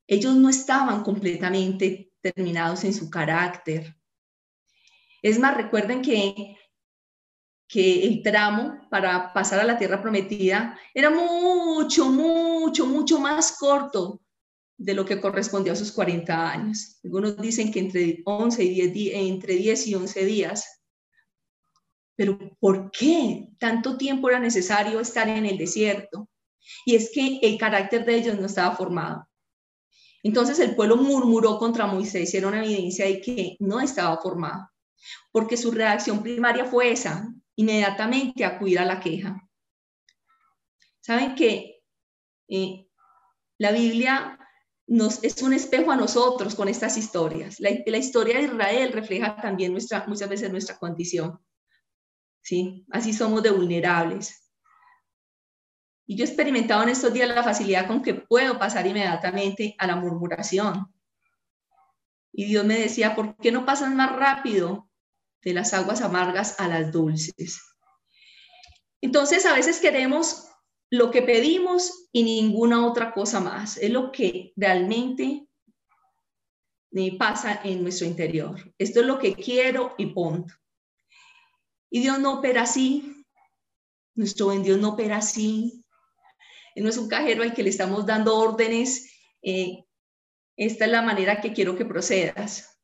Ellos 0.08 0.34
no 0.34 0.50
estaban 0.50 1.04
completamente 1.04 2.14
terminados 2.20 2.84
en 2.84 2.96
su 2.96 3.12
carácter. 3.12 3.96
Es 5.22 5.38
más, 5.38 5.56
recuerden 5.56 6.02
que, 6.02 6.58
que 7.68 8.08
el 8.08 8.24
tramo 8.24 8.88
para 8.90 9.34
pasar 9.34 9.60
a 9.60 9.66
la 9.66 9.78
tierra 9.78 10.02
prometida 10.02 10.80
era 10.96 11.12
mucho, 11.12 12.10
mucho, 12.10 12.88
mucho 12.88 13.20
más 13.20 13.56
corto 13.60 14.25
de 14.78 14.94
lo 14.94 15.06
que 15.06 15.22
correspondió 15.22 15.74
a 15.74 15.76
sus 15.76 15.92
40 15.92 16.52
años. 16.52 17.00
Algunos 17.04 17.38
dicen 17.38 17.72
que 17.72 17.80
entre 17.80 18.22
11 18.26 18.64
y 18.64 18.88
10, 18.88 19.16
entre 19.16 19.56
10 19.56 19.88
y 19.88 19.96
11 19.96 20.26
días. 20.26 20.82
Pero 22.16 22.38
¿por 22.60 22.92
qué 22.92 23.50
tanto 23.60 23.98
tiempo 23.98 24.30
era 24.30 24.40
necesario 24.40 25.00
estar 25.00 25.28
en 25.28 25.46
el 25.46 25.58
desierto? 25.58 26.30
Y 26.86 26.96
es 26.96 27.12
que 27.14 27.40
el 27.42 27.58
carácter 27.58 28.06
de 28.06 28.16
ellos 28.16 28.40
no 28.40 28.46
estaba 28.46 28.76
formado. 28.76 29.28
Entonces 30.24 30.60
el 30.60 30.76
pueblo 30.76 30.98
murmuró 30.98 31.60
contra 31.60 31.86
Moisés 31.86 32.34
una 32.44 32.64
evidencia 32.64 33.06
de 33.06 33.22
que 33.22 33.58
no 33.60 33.80
estaba 33.80 34.20
formado, 34.20 34.72
porque 35.32 35.56
su 35.56 35.72
reacción 35.72 36.24
primaria 36.24 36.66
fue 36.66 36.92
esa, 36.92 37.32
inmediatamente 37.56 38.44
acudir 38.44 38.80
a 38.80 38.86
la 38.86 39.00
queja. 39.00 39.48
Saben 41.00 41.36
que 41.36 41.84
eh, 42.48 42.88
la 43.60 43.72
Biblia 43.72 44.40
nos, 44.88 45.24
es 45.24 45.42
un 45.42 45.54
espejo 45.54 45.92
a 45.92 45.96
nosotros 45.96 46.56
con 46.56 46.68
estas 46.68 46.98
historias. 46.98 47.60
La, 47.60 47.72
la, 47.86 47.98
historia 47.98 48.38
de 48.38 48.44
Israel 48.44 48.92
refleja 48.94 49.36
también 49.36 49.74
muchas 49.74 50.30
veces 50.30 50.52
nuestra 50.52 50.78
condición. 50.78 51.40
¿sí? 52.42 52.86
Así 52.92 53.14
somos 53.14 53.42
de 53.42 53.52
vulnerables. 53.52 54.46
Y 56.08 56.16
yo 56.16 56.24
he 56.24 56.28
experimentado 56.28 56.84
en 56.84 56.90
estos 56.90 57.12
días 57.12 57.28
la 57.28 57.44
facilidad 57.44 57.88
con 57.88 58.04
que 58.04 58.14
puedo 58.14 58.60
pasar 58.60 58.86
inmediatamente 58.86 59.76
a 59.80 59.88
la 59.88 59.96
murmuración. 59.96 60.94
Y 62.32 62.46
Dios 62.46 62.64
me 62.64 62.78
decía, 62.78 63.16
¿por 63.16 63.36
qué 63.38 63.52
no 63.52 63.66
pasas 63.66 63.92
más 63.94 64.16
rápido 64.16 64.90
de 65.42 65.54
las 65.54 65.74
aguas 65.74 66.02
amargas 66.02 66.60
a 66.60 66.68
las 66.68 66.92
dulces? 66.92 67.60
Entonces, 69.02 69.46
a 69.46 69.54
veces 69.54 69.80
queremos 69.80 70.48
lo 70.96 71.12
que 71.12 71.22
pedimos 71.22 72.08
y 72.12 72.24
ninguna 72.24 72.86
otra 72.86 73.14
cosa 73.14 73.40
más. 73.40 73.78
Es 73.78 73.90
lo 73.90 74.12
que 74.12 74.54
realmente 74.56 75.48
pasa 77.18 77.62
en 77.64 77.84
nuestro 77.84 78.08
interior. 78.08 78.74
Esto 78.78 79.02
es 79.02 79.06
lo 79.06 79.20
que 79.20 79.36
quiero 79.36 79.96
y 79.98 80.08
punto. 80.08 80.54
Y 81.90 82.00
Dios 82.02 82.20
no 82.20 82.40
opera 82.40 82.64
así. 82.64 83.26
Nuestro 84.16 84.48
buen 84.48 84.64
Dios 84.64 84.80
no 84.80 84.90
opera 84.90 85.18
así 85.18 85.86
no 86.82 86.90
es 86.90 86.98
un 86.98 87.08
cajero 87.08 87.44
al 87.44 87.54
que 87.54 87.64
le 87.64 87.70
estamos 87.70 88.06
dando 88.06 88.38
órdenes, 88.38 89.12
eh, 89.42 89.86
esta 90.58 90.86
es 90.86 90.92
la 90.92 91.02
manera 91.02 91.42
que 91.42 91.54
quiero 91.54 91.76
que 91.76 91.86
procedas. 91.86 92.78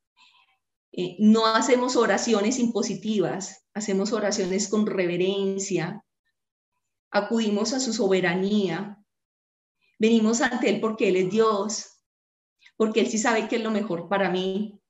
Eh, 0.92 1.16
no 1.18 1.46
hacemos 1.46 1.96
oraciones 1.96 2.58
impositivas, 2.58 3.66
hacemos 3.74 4.12
oraciones 4.12 4.68
con 4.68 4.86
reverencia, 4.86 6.04
acudimos 7.12 7.72
a 7.74 7.80
su 7.80 7.92
soberanía, 7.92 8.98
venimos 9.98 10.40
ante 10.40 10.70
Él 10.70 10.80
porque 10.80 11.08
Él 11.08 11.16
es 11.16 11.30
Dios, 11.30 12.02
porque 12.76 13.00
Él 13.00 13.06
sí 13.08 13.18
sabe 13.18 13.46
que 13.46 13.56
es 13.56 13.62
lo 13.62 13.70
mejor 13.70 14.08
para 14.08 14.30
mí. 14.30 14.80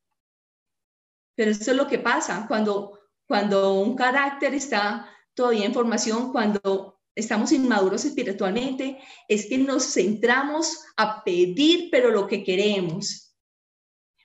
Pero 1.34 1.50
eso 1.50 1.72
es 1.72 1.76
lo 1.76 1.86
que 1.86 1.98
pasa 1.98 2.46
cuando, 2.46 3.00
cuando 3.26 3.74
un 3.74 3.96
carácter 3.96 4.54
está 4.54 5.08
todavía 5.34 5.66
en 5.66 5.74
formación, 5.74 6.30
cuando 6.30 7.00
estamos 7.14 7.52
inmaduros 7.52 8.04
espiritualmente, 8.04 8.98
es 9.28 9.46
que 9.46 9.58
nos 9.58 9.92
centramos 9.92 10.84
a 10.96 11.24
pedir, 11.24 11.88
pero 11.90 12.10
lo 12.10 12.26
que 12.26 12.44
queremos. 12.44 13.36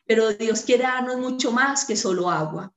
Pero 0.06 0.34
Dios 0.34 0.62
quiere 0.62 0.84
darnos 0.84 1.18
mucho 1.18 1.52
más 1.52 1.86
que 1.86 1.96
solo 1.96 2.30
agua. 2.30 2.74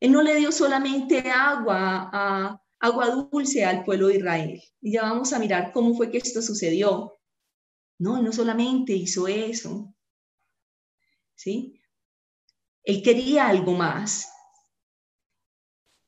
Él 0.00 0.12
no 0.12 0.22
le 0.22 0.34
dio 0.34 0.52
solamente 0.52 1.30
agua, 1.30 2.10
a, 2.12 2.62
agua 2.80 3.28
dulce 3.30 3.64
al 3.64 3.84
pueblo 3.84 4.08
de 4.08 4.16
Israel. 4.16 4.62
Y 4.80 4.92
ya 4.92 5.02
vamos 5.02 5.32
a 5.32 5.38
mirar 5.38 5.72
cómo 5.72 5.94
fue 5.94 6.10
que 6.10 6.18
esto 6.18 6.42
sucedió. 6.42 7.18
No, 7.98 8.20
no 8.22 8.32
solamente 8.32 8.92
hizo 8.92 9.28
eso. 9.28 9.94
¿Sí? 11.34 11.80
Él 12.82 13.02
quería 13.02 13.48
algo 13.48 13.72
más. 13.72 14.32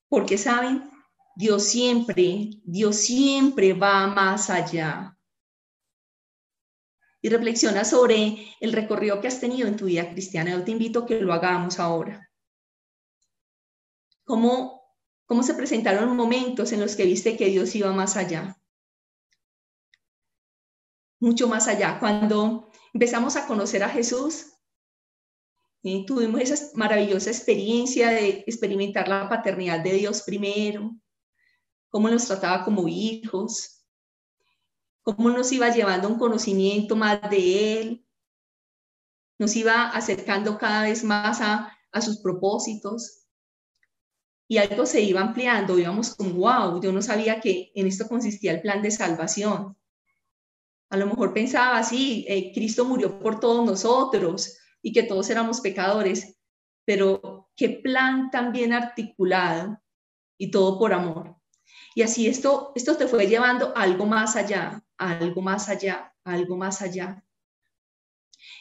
Porque, 0.09 0.39
¿saben? 0.39 0.91
Dios 1.35 1.65
siempre, 1.65 2.51
Dios 2.65 2.97
siempre 2.97 3.73
va 3.73 4.07
más 4.09 4.51
allá. 4.51 5.17
Y 7.21 7.29
reflexiona 7.29 7.85
sobre 7.85 8.55
el 8.61 8.73
recorrido 8.73 9.21
que 9.21 9.29
has 9.29 9.41
tenido 9.41 9.69
en 9.69 9.77
tu 9.77 9.87
vida 9.87 10.11
cristiana. 10.11 10.51
Yo 10.53 10.65
te 10.65 10.71
invito 10.71 11.01
a 11.01 11.07
que 11.07 11.21
lo 11.21 11.33
hagamos 11.33 11.79
ahora. 11.79 12.29
¿Cómo, 14.25 14.78
cómo 15.29 15.45
se 15.45 15.55
presentaron 15.55 16.17
momentos 16.17 16.73
en 16.73 16.81
los 16.81 16.97
que 16.97 17.05
viste 17.05 17.37
que 17.37 17.47
Dios 17.47 17.77
iba 17.77 17.93
más 17.93 18.17
allá? 18.17 18.59
mucho 21.21 21.49
más 21.49 21.69
allá. 21.69 21.99
Cuando 21.99 22.71
empezamos 22.93 23.37
a 23.37 23.47
conocer 23.47 23.83
a 23.83 23.89
Jesús, 23.89 24.53
eh, 25.83 26.05
tuvimos 26.07 26.41
esa 26.41 26.71
maravillosa 26.75 27.31
experiencia 27.31 28.11
de 28.11 28.45
experimentar 28.47 29.09
la 29.09 29.29
paternidad 29.29 29.81
de 29.81 29.93
Dios 29.95 30.23
primero, 30.23 30.97
cómo 31.89 32.09
nos 32.09 32.27
trataba 32.27 32.65
como 32.65 32.89
hijos, 32.89 33.85
cómo 35.03 35.31
nos 35.31 35.53
iba 35.53 35.71
llevando 35.71 36.09
un 36.09 36.19
conocimiento 36.19 36.97
más 36.97 37.31
de 37.31 37.81
Él, 37.81 38.07
nos 39.39 39.55
iba 39.55 39.91
acercando 39.91 40.59
cada 40.59 40.83
vez 40.83 41.05
más 41.05 41.41
a, 41.41 41.77
a 41.93 42.01
sus 42.01 42.19
propósitos. 42.19 43.18
Y 44.49 44.57
algo 44.59 44.87
se 44.87 45.03
iba 45.03 45.21
ampliando, 45.21 45.79
íbamos 45.79 46.15
como, 46.15 46.33
wow, 46.33 46.81
yo 46.81 46.91
no 46.91 47.03
sabía 47.03 47.39
que 47.39 47.71
en 47.75 47.87
esto 47.87 48.09
consistía 48.09 48.53
el 48.53 48.63
plan 48.63 48.81
de 48.81 48.91
salvación. 48.91 49.77
A 50.91 50.97
lo 50.97 51.07
mejor 51.07 51.35
pensaba, 51.35 51.83
sí, 51.83 52.25
eh, 52.29 52.51
Cristo 52.55 52.87
murió 52.87 53.19
por 53.21 53.41
todos 53.41 53.65
nosotros 53.65 54.59
y 54.81 54.93
que 54.93 55.03
todos 55.03 55.29
éramos 55.29 55.61
pecadores, 55.61 56.39
pero 56.87 57.51
qué 57.55 57.69
plan 57.69 58.31
tan 58.31 58.53
bien 58.53 58.73
articulado 58.73 59.79
y 60.39 60.51
todo 60.51 60.79
por 60.79 60.95
amor. 60.95 61.37
Y 61.95 62.03
así 62.03 62.27
esto, 62.27 62.73
esto 62.75 62.97
te 62.97 63.07
fue 63.07 63.27
llevando 63.27 63.77
algo 63.77 64.07
más 64.07 64.37
allá, 64.37 64.83
algo 64.97 65.43
más 65.43 65.69
allá, 65.69 66.15
algo 66.25 66.57
más 66.57 66.81
allá. 66.81 67.23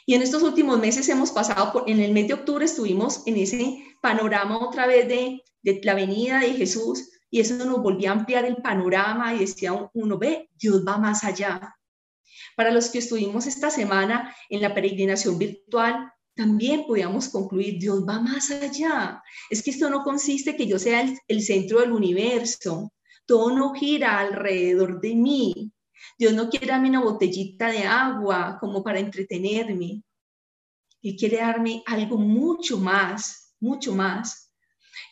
Y 0.06 0.16
en 0.16 0.22
estos 0.22 0.44
últimos 0.44 0.80
meses 0.80 1.08
hemos 1.10 1.32
pasado, 1.32 1.72
por, 1.72 1.90
en 1.90 2.00
el 2.00 2.12
mes 2.12 2.28
de 2.28 2.34
octubre 2.34 2.66
estuvimos 2.66 3.24
en 3.26 3.38
ese 3.38 3.84
panorama 4.02 4.60
otra 4.60 4.88
vez 4.88 5.08
de, 5.08 5.44
la 5.84 5.96
venida 5.96 6.40
de 6.40 6.54
Jesús 6.54 7.10
y 7.30 7.42
eso 7.42 7.66
nos 7.66 7.82
volvía 7.82 8.12
a 8.12 8.14
ampliar 8.14 8.46
el 8.46 8.58
panorama 8.58 9.34
y 9.34 9.40
decía 9.40 9.74
uno, 9.94 10.18
ve, 10.18 10.50
Dios 10.56 10.86
va 10.88 10.98
más 10.98 11.24
allá. 11.24 11.76
Para 12.56 12.72
los 12.72 12.90
que 12.90 13.00
estuvimos 13.00 13.48
esta 13.48 13.70
semana 13.70 14.34
en 14.50 14.62
la 14.62 14.74
peregrinación 14.74 15.38
virtual, 15.38 16.12
también 16.38 16.86
podíamos 16.86 17.30
concluir, 17.30 17.80
Dios 17.80 18.06
va 18.08 18.20
más 18.22 18.52
allá. 18.52 19.22
Es 19.50 19.64
que 19.64 19.72
esto 19.72 19.90
no 19.90 20.04
consiste 20.04 20.56
que 20.56 20.68
yo 20.68 20.80
sea 20.80 21.04
el, 21.28 21.42
centro 21.42 21.82
del 21.82 21.92
universo. 21.92 22.94
Todo 23.26 23.54
no 23.56 23.74
gira 23.74 24.20
alrededor 24.20 25.02
de 25.02 25.16
mí. 25.16 25.72
Dios 26.18 26.34
no 26.34 26.50
quiere 26.50 26.68
darme 26.68 26.90
una 26.90 27.04
botellita 27.04 27.70
de 27.70 27.84
agua 27.84 28.58
como 28.60 28.84
para 28.84 29.00
entretenerme. 29.00 30.04
Él 31.04 31.16
quiere 31.16 31.38
darme 31.38 31.84
algo 31.86 32.18
mucho 32.18 32.78
más, 32.80 33.54
mucho 33.60 33.94
más. 33.94 34.52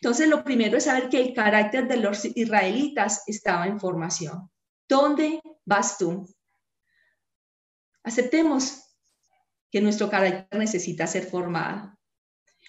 Entonces, 0.01 0.27
lo 0.27 0.43
primero 0.43 0.77
es 0.77 0.85
saber 0.85 1.09
que 1.09 1.21
el 1.21 1.33
carácter 1.33 1.87
de 1.87 1.97
los 1.97 2.25
israelitas 2.25 3.23
estaba 3.27 3.67
en 3.67 3.79
formación. 3.79 4.49
¿Dónde 4.87 5.41
vas 5.63 5.97
tú? 5.97 6.27
Aceptemos 8.03 8.83
que 9.71 9.81
nuestro 9.81 10.09
carácter 10.09 10.59
necesita 10.59 11.05
ser 11.05 11.25
formado, 11.25 11.97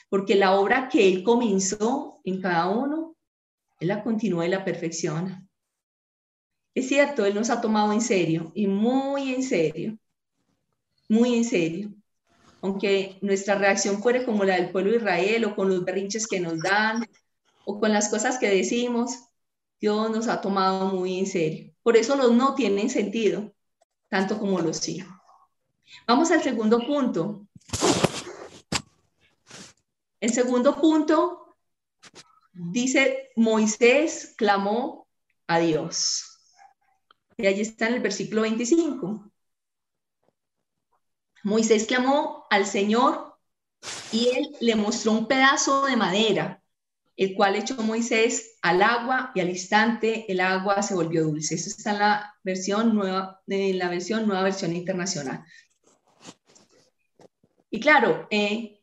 porque 0.09 0.35
la 0.35 0.55
obra 0.57 0.89
que 0.89 1.09
Él 1.09 1.23
comenzó 1.23 2.21
en 2.25 2.41
cada 2.41 2.69
uno, 2.69 3.17
Él 3.81 3.89
la 3.89 4.03
continúa 4.03 4.47
y 4.47 4.51
la 4.51 4.65
perfecciona. 4.65 5.46
Es 6.77 6.89
cierto, 6.89 7.25
Él 7.25 7.35
nos 7.35 7.49
ha 7.49 7.63
tomado 7.63 7.91
en 7.95 8.03
serio, 8.03 8.53
y 8.55 8.67
muy 8.67 9.33
en 9.35 9.43
serio, 9.43 9.97
muy 11.09 11.35
en 11.35 11.45
serio. 11.45 11.91
Aunque 12.61 13.17
nuestra 13.23 13.55
reacción 13.55 14.03
fuera 14.03 14.27
como 14.27 14.45
la 14.45 14.57
del 14.57 14.73
pueblo 14.73 14.91
de 14.91 14.99
Israel, 14.99 15.47
o 15.47 15.57
con 15.57 15.71
los 15.71 15.87
berrinches 15.87 16.27
que 16.27 16.39
nos 16.39 16.61
dan, 16.61 17.07
o 17.65 17.81
con 17.81 17.95
las 17.95 18.11
cosas 18.11 18.37
que 18.37 18.51
decimos, 18.51 19.21
Dios 19.81 20.11
nos 20.11 20.29
ha 20.29 20.43
tomado 20.43 20.93
muy 20.93 21.19
en 21.19 21.27
serio. 21.27 21.73
Por 21.83 21.97
eso 21.97 22.15
los 22.15 22.33
no 22.33 22.55
tienen 22.55 22.91
sentido, 22.91 23.55
tanto 24.11 24.39
como 24.39 24.61
los 24.61 24.77
sí. 24.77 25.03
Vamos 26.07 26.31
al 26.31 26.43
segundo 26.43 26.87
punto. 26.87 27.47
El 30.21 30.31
segundo 30.31 30.79
punto 30.79 31.57
dice, 32.53 33.31
Moisés 33.35 34.35
clamó 34.37 35.09
a 35.47 35.59
Dios. 35.59 36.36
Y 37.37 37.47
allí 37.47 37.61
está 37.63 37.89
en 37.89 37.95
el 37.95 38.01
versículo 38.01 38.43
25. 38.43 39.31
Moisés 41.45 41.87
clamó 41.87 42.47
al 42.51 42.67
Señor 42.67 43.39
y 44.11 44.29
él 44.29 44.57
le 44.61 44.75
mostró 44.75 45.13
un 45.13 45.29
pedazo 45.29 45.85
de 45.87 45.97
madera, 45.97 46.63
el 47.17 47.35
cual 47.35 47.57
echó 47.57 47.77
Moisés 47.77 48.57
al 48.63 48.83
agua 48.83 49.33
y 49.35 49.41
al 49.41 49.51
instante 49.51 50.25
el 50.31 50.41
agua 50.41 50.83
se 50.83 50.95
volvió 50.95 51.25
dulce. 51.25 51.55
Eso 51.55 51.69
está 51.69 51.93
en 51.93 51.99
la 51.99 52.35
versión 52.43 52.95
nueva, 52.95 53.43
en 53.47 53.79
la 53.79 53.89
versión 53.89 54.27
nueva 54.27 54.43
versión 54.43 54.75
internacional. 54.75 55.45
Y 57.71 57.81
claro, 57.81 58.27
eh, 58.31 58.81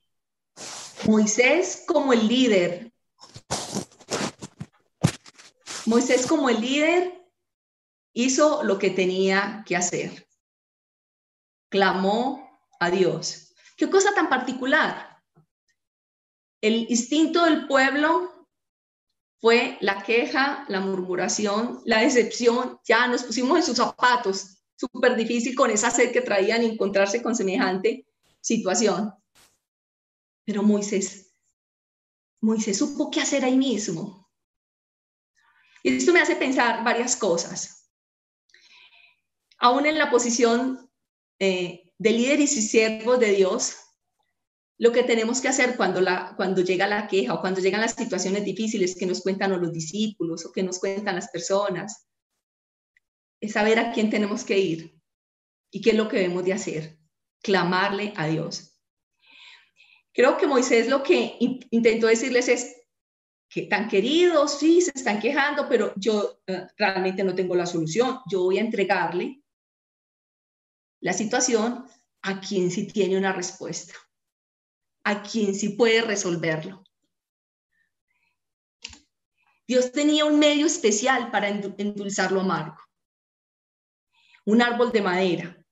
Moisés 1.08 1.84
como 1.88 2.13
el 2.13 2.28
líder, 2.28 2.94
Moisés 5.86 6.26
como 6.28 6.50
el 6.50 6.62
líder 6.62 7.23
hizo 8.13 8.63
lo 8.63 8.78
que 8.78 8.91
tenía 8.91 9.63
que 9.65 9.76
hacer. 9.76 10.28
Clamó 11.69 12.62
a 12.80 12.89
Dios. 12.91 13.54
¿Qué 13.76 13.89
cosa 13.89 14.13
tan 14.13 14.30
particular? 14.30 15.21
El 16.62 16.89
instinto 16.89 17.43
del 17.43 17.67
pueblo 17.67 18.47
fue 19.41 19.78
la 19.82 20.02
queja, 20.04 20.65
la 20.69 20.80
murmuración, 20.80 21.82
la 21.86 22.02
decepción. 22.02 22.80
Ya 22.86 23.08
nos 23.08 23.23
pusimos 23.23 23.58
en 23.58 23.63
sus 23.63 23.78
zapatos. 23.78 24.63
Súper 24.76 25.15
difícil 25.15 25.56
con 25.56 25.71
esa 25.71 25.91
sed 25.91 26.12
que 26.12 26.21
traían 26.21 26.62
encontrarse 26.63 27.21
con 27.21 27.36
semejante 27.36 28.08
situación. 28.39 29.13
Pero 30.45 30.62
Moisés, 30.62 31.34
Moisés 32.41 32.78
supo 32.78 33.10
qué 33.10 33.21
hacer 33.21 33.43
ahí 33.43 33.58
mismo. 33.58 34.30
Y 35.82 35.97
esto 35.97 36.13
me 36.13 36.21
hace 36.21 36.36
pensar 36.36 36.84
varias 36.84 37.15
cosas. 37.15 37.83
Aún 39.63 39.86
en 39.86 39.97
la 39.97 40.12
posición 40.12 40.91
eh, 41.39 41.89
de 41.97 42.12
líderes 42.12 42.58
y 42.58 42.62
siervos 42.62 43.17
de 43.17 43.32
Dios, 43.32 43.78
lo 44.78 44.91
que 44.91 45.04
tenemos 45.04 45.39
que 45.39 45.47
hacer 45.47 45.78
cuando, 45.78 46.02
llega 46.62 46.86
la 46.86 47.08
queja 47.08 47.34
o 47.34 47.39
cuando 47.39 47.62
llegan 47.62 47.80
las 47.80 47.93
situaciones 47.93 48.43
difíciles 48.43 48.93
que 48.93 49.06
nos 49.06 49.21
cuentan 49.21 49.52
los 49.52 49.71
discípulos 49.71 50.45
o 50.45 50.52
que 50.52 50.63
nos 50.63 50.80
cuentan 50.80 51.15
las 51.15 51.30
personas, 51.30 52.10
es 53.39 53.54
saber 53.54 53.80
a 53.80 53.93
quién 53.93 54.10
tenemos 54.10 54.43
que 54.43 54.60
ir 54.60 55.02
y 55.71 55.80
qué 55.80 55.91
es 55.91 55.95
lo 55.95 56.10
que 56.10 56.17
debemos 56.17 56.43
de 56.43 56.52
hacer 56.52 56.99
clamarle 57.41 58.12
a 58.17 58.28
Dios. 58.28 58.78
Creo 60.12 60.36
que 60.36 60.45
Moisés 60.45 60.89
lo 60.89 61.04
que 61.04 61.38
intentó 61.71 62.08
decirles 62.08 62.49
es 62.49 62.76
que 63.49 63.62
tan 63.62 63.88
queridos, 63.88 64.60
sí, 64.60 64.82
se 64.82 64.91
están 64.93 65.21
quejando, 65.21 65.69
pero 65.69 65.93
yo 65.95 66.41
eh, 66.47 66.67
realmente 66.76 67.23
no 67.23 67.34
tengo 67.34 67.56
la 67.56 67.65
solución. 67.65 68.19
Yo 68.30 68.43
voy 68.43 68.58
a 68.58 68.62
entregarle 68.62 69.43
la 71.04 71.13
situación 71.13 71.86
a 72.22 72.39
quien 72.39 72.72
sí 72.72 72.88
tiene 72.88 73.18
una 73.18 73.34
respuesta, 73.34 73.94
a 75.04 75.22
quien 75.22 75.54
sí 75.54 75.70
puede 75.70 76.02
resolverlo. 76.02 76.84
Dios 79.68 79.92
tenía 79.92 80.26
un 80.26 80.39
medio 80.39 80.66
especial 80.66 81.32
para 81.32 81.48
endulzar 81.50 82.32
lo 82.32 82.42
amargo, 82.42 82.78
un 84.46 84.62
árbol 84.62 84.92
de 84.92 85.02
madera 85.02 85.63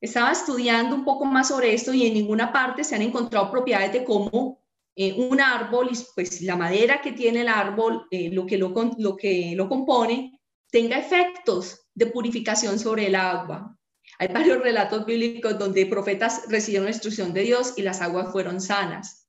estaba 0.00 0.32
estudiando 0.32 0.96
un 0.96 1.04
poco 1.04 1.24
más 1.26 1.48
sobre 1.48 1.74
esto 1.74 1.92
y 1.92 2.06
en 2.06 2.14
ninguna 2.14 2.52
parte 2.52 2.84
se 2.84 2.94
han 2.94 3.02
encontrado 3.02 3.50
propiedades 3.50 3.92
de 3.92 4.04
cómo 4.04 4.62
eh, 4.96 5.12
un 5.12 5.40
árbol, 5.40 5.90
pues 6.14 6.40
la 6.40 6.56
madera 6.56 7.00
que 7.00 7.12
tiene 7.12 7.42
el 7.42 7.48
árbol, 7.48 8.06
eh, 8.10 8.30
lo, 8.30 8.46
que 8.46 8.56
lo, 8.56 8.72
lo 8.98 9.16
que 9.16 9.52
lo 9.54 9.68
compone, 9.68 10.40
tenga 10.70 10.98
efectos 10.98 11.86
de 11.94 12.06
purificación 12.06 12.78
sobre 12.78 13.06
el 13.06 13.14
agua. 13.14 13.76
Hay 14.20 14.28
varios 14.28 14.60
relatos 14.60 15.06
bíblicos 15.06 15.58
donde 15.58 15.86
profetas 15.86 16.42
recibieron 16.46 16.84
la 16.84 16.90
instrucción 16.90 17.32
de 17.32 17.40
Dios 17.40 17.72
y 17.78 17.82
las 17.82 18.02
aguas 18.02 18.30
fueron 18.30 18.60
sanas. 18.60 19.26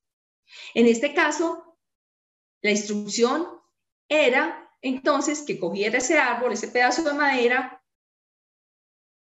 En 0.73 0.85
este 0.85 1.13
caso, 1.13 1.77
la 2.61 2.71
instrucción 2.71 3.47
era 4.09 4.69
entonces 4.81 5.43
que 5.43 5.57
cogiera 5.57 5.99
ese 5.99 6.19
árbol, 6.19 6.51
ese 6.51 6.67
pedazo 6.67 7.03
de 7.03 7.13
madera 7.13 7.81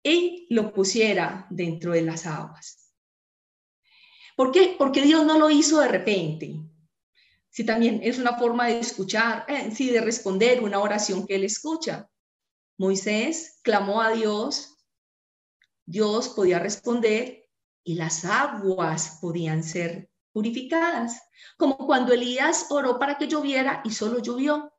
y 0.04 0.46
lo 0.52 0.72
pusiera 0.72 1.48
dentro 1.50 1.94
de 1.94 2.04
las 2.04 2.28
aguas. 2.28 2.94
¿Por 4.36 4.52
qué? 4.52 4.76
Porque 4.78 5.02
Dios 5.02 5.26
no 5.26 5.40
lo 5.40 5.50
hizo 5.50 5.80
de 5.80 5.88
repente. 5.88 6.60
Si 7.50 7.66
también 7.66 8.02
es 8.04 8.20
una 8.20 8.38
forma 8.38 8.68
de 8.68 8.82
escuchar, 8.82 9.46
eh, 9.48 9.72
sí, 9.74 9.90
de 9.90 10.02
responder 10.02 10.62
una 10.62 10.78
oración 10.78 11.26
que 11.26 11.34
él 11.34 11.44
escucha. 11.44 12.08
Moisés 12.78 13.62
clamó 13.64 14.00
a 14.00 14.12
Dios, 14.12 14.75
Dios 15.86 16.30
podía 16.30 16.60
responder 16.60 17.50
y 17.84 17.96
las 17.96 18.26
aguas 18.26 19.20
podían 19.22 19.64
ser 19.64 20.10
purificadas, 20.32 21.22
como 21.58 21.78
cuando 21.78 22.12
Elías 22.12 22.68
oró 22.70 23.00
para 23.00 23.18
que 23.18 23.28
lloviera 23.28 23.82
y 23.86 23.92
solo 23.92 24.20
llovió. 24.20 24.74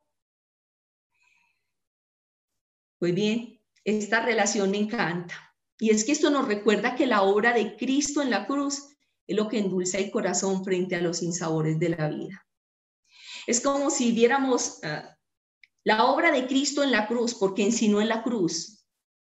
Pues 2.99 3.15
bien, 3.15 3.61
esta 3.85 4.21
relación 4.21 4.71
me 4.71 4.79
encanta. 4.79 5.35
Y 5.79 5.91
es 5.91 6.05
que 6.05 6.13
esto 6.13 6.31
nos 6.31 6.49
recuerda 6.49 6.95
que 6.97 7.07
la 7.07 7.23
obra 7.23 7.53
de 7.53 7.77
Cristo 7.77 8.23
en 8.23 8.31
la 8.31 8.47
cruz 8.47 8.97
es 9.27 9.37
lo 9.37 9.49
que 9.49 9.59
endulza 9.59 9.99
el 9.99 10.11
corazón 10.11 10.65
frente 10.65 10.97
a 10.97 11.01
los 11.01 11.23
insabores 11.23 11.79
de 11.79 11.91
la 11.91 12.09
vida. 12.09 12.47
Es 13.47 13.61
como 13.61 13.91
si 13.91 14.13
viéramos 14.13 14.81
ah, 14.85 15.17
la 15.85 16.07
obra 16.07 16.33
de 16.33 16.47
Cristo 16.47 16.83
en 16.83 16.91
la 16.91 17.07
cruz, 17.07 17.35
porque 17.35 17.65
en 17.65 17.73
sí 17.73 17.89
no 17.89 18.01
es 18.01 18.09
la 18.09 18.23
cruz. 18.23 18.76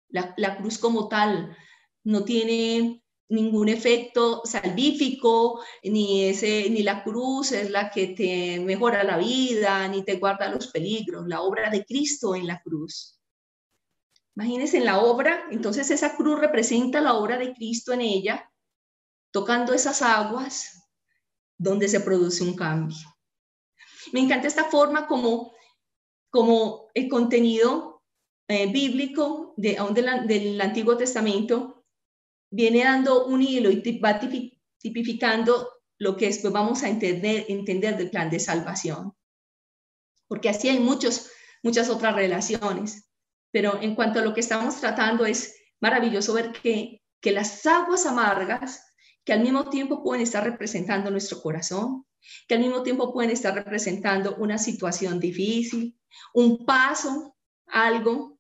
La, 0.10 0.58
cruz 0.58 0.78
como 0.78 1.08
tal 1.08 1.56
no 2.04 2.24
tiene 2.24 3.04
ningún 3.30 3.70
efecto 3.70 4.42
salvífico, 4.44 5.62
ni, 5.84 6.26
ese, 6.26 6.70
ni 6.70 6.82
la 6.82 7.04
cruz 7.04 7.52
es 7.52 7.70
la 7.70 7.92
que 7.92 8.08
te 8.08 8.60
mejora 8.60 9.04
la 9.04 9.18
vida, 9.18 9.88
ni 9.88 10.04
te 10.04 10.16
guarda 10.16 10.50
los 10.52 10.68
peligros, 10.68 11.28
la 11.28 11.42
obra 11.42 11.70
de 11.70 11.86
Cristo 11.86 12.34
en 12.34 12.48
la 12.48 12.60
cruz. 12.62 13.20
Imagínense 14.36 14.78
en 14.78 14.86
la 14.86 15.00
obra, 15.00 15.46
entonces 15.52 15.92
esa 15.92 16.16
cruz 16.16 16.40
representa 16.40 17.02
la 17.02 17.14
obra 17.14 17.38
de 17.38 17.54
Cristo 17.54 17.94
en 17.94 18.02
ella, 18.02 18.52
tocando 19.32 19.74
esas 19.74 20.02
aguas 20.02 20.90
donde 21.58 21.88
se 21.88 22.00
produce 22.00 22.44
un 22.44 22.56
cambio. 22.56 22.98
Me 24.14 24.22
encanta 24.22 24.48
esta 24.48 24.64
forma 24.66 25.08
como, 25.08 25.54
como 26.32 26.88
el 26.94 27.10
contenido 27.10 27.99
eh, 28.50 28.66
bíblico 28.72 29.54
de, 29.58 29.78
del 30.26 30.60
Antiguo 30.60 30.98
Testamento 30.98 31.86
viene 32.50 32.84
dando 32.84 33.28
un 33.28 33.44
hilo 33.44 33.70
y 33.70 34.00
va 34.00 34.20
tipificando 34.20 35.70
lo 36.00 36.18
que 36.18 36.26
después 36.26 36.52
vamos 36.52 36.82
a 36.82 36.90
entender, 36.90 37.46
entender 37.48 37.96
del 37.96 38.10
plan 38.10 38.32
de 38.32 38.40
salvación. 38.40 39.14
Porque 40.28 40.50
así 40.50 40.68
hay 40.68 40.80
muchos, 40.80 41.30
muchas 41.62 41.90
otras 41.90 42.16
relaciones. 42.16 43.12
Pero 43.52 43.80
en 43.84 43.94
cuanto 43.94 44.20
a 44.20 44.24
lo 44.24 44.34
que 44.34 44.40
estamos 44.40 44.80
tratando, 44.80 45.28
es 45.28 45.56
maravilloso 45.80 46.34
ver 46.34 46.52
que, 46.52 47.04
que 47.22 47.32
las 47.32 47.64
aguas 47.68 48.08
amargas, 48.08 48.84
que 49.24 49.34
al 49.34 49.42
mismo 49.42 49.70
tiempo 49.70 50.04
pueden 50.04 50.24
estar 50.24 50.44
representando 50.44 51.12
nuestro 51.12 51.40
corazón, 51.40 52.04
que 52.48 52.56
al 52.56 52.62
mismo 52.62 52.82
tiempo 52.82 53.14
pueden 53.14 53.30
estar 53.30 53.54
representando 53.54 54.38
una 54.38 54.58
situación 54.58 55.20
difícil, 55.20 56.00
un 56.34 56.66
paso, 56.66 57.36
algo, 57.68 58.39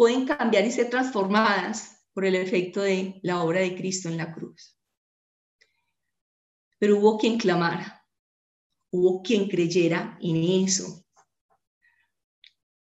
pueden 0.00 0.24
cambiar 0.24 0.64
y 0.64 0.72
ser 0.72 0.88
transformadas 0.88 2.06
por 2.14 2.24
el 2.24 2.34
efecto 2.34 2.80
de 2.80 3.20
la 3.22 3.42
obra 3.42 3.60
de 3.60 3.76
Cristo 3.76 4.08
en 4.08 4.16
la 4.16 4.32
cruz. 4.32 4.74
Pero 6.78 6.96
hubo 6.96 7.18
quien 7.18 7.36
clamara, 7.36 8.02
hubo 8.90 9.20
quien 9.20 9.46
creyera 9.46 10.16
en 10.22 10.64
eso, 10.64 11.04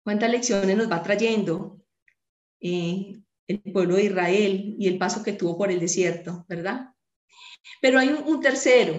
cuántas 0.04 0.30
lecciones 0.30 0.76
nos 0.76 0.88
va 0.88 1.02
trayendo 1.02 1.84
eh, 2.60 3.20
el 3.48 3.62
pueblo 3.72 3.96
de 3.96 4.04
Israel 4.04 4.76
y 4.78 4.86
el 4.86 4.96
paso 4.96 5.24
que 5.24 5.32
tuvo 5.32 5.58
por 5.58 5.72
el 5.72 5.80
desierto, 5.80 6.46
¿verdad? 6.48 6.94
Pero 7.82 7.98
hay 7.98 8.10
un, 8.10 8.40
tercero, 8.40 8.94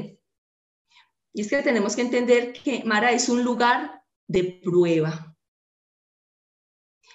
y 1.32 1.39
es 1.39 1.49
que 1.49 1.63
tenemos 1.63 1.95
que 1.95 2.01
entender 2.01 2.51
que 2.51 2.84
Mara 2.84 3.13
es 3.13 3.29
un 3.29 3.45
lugar 3.45 4.03
de 4.27 4.60
prueba. 4.62 5.28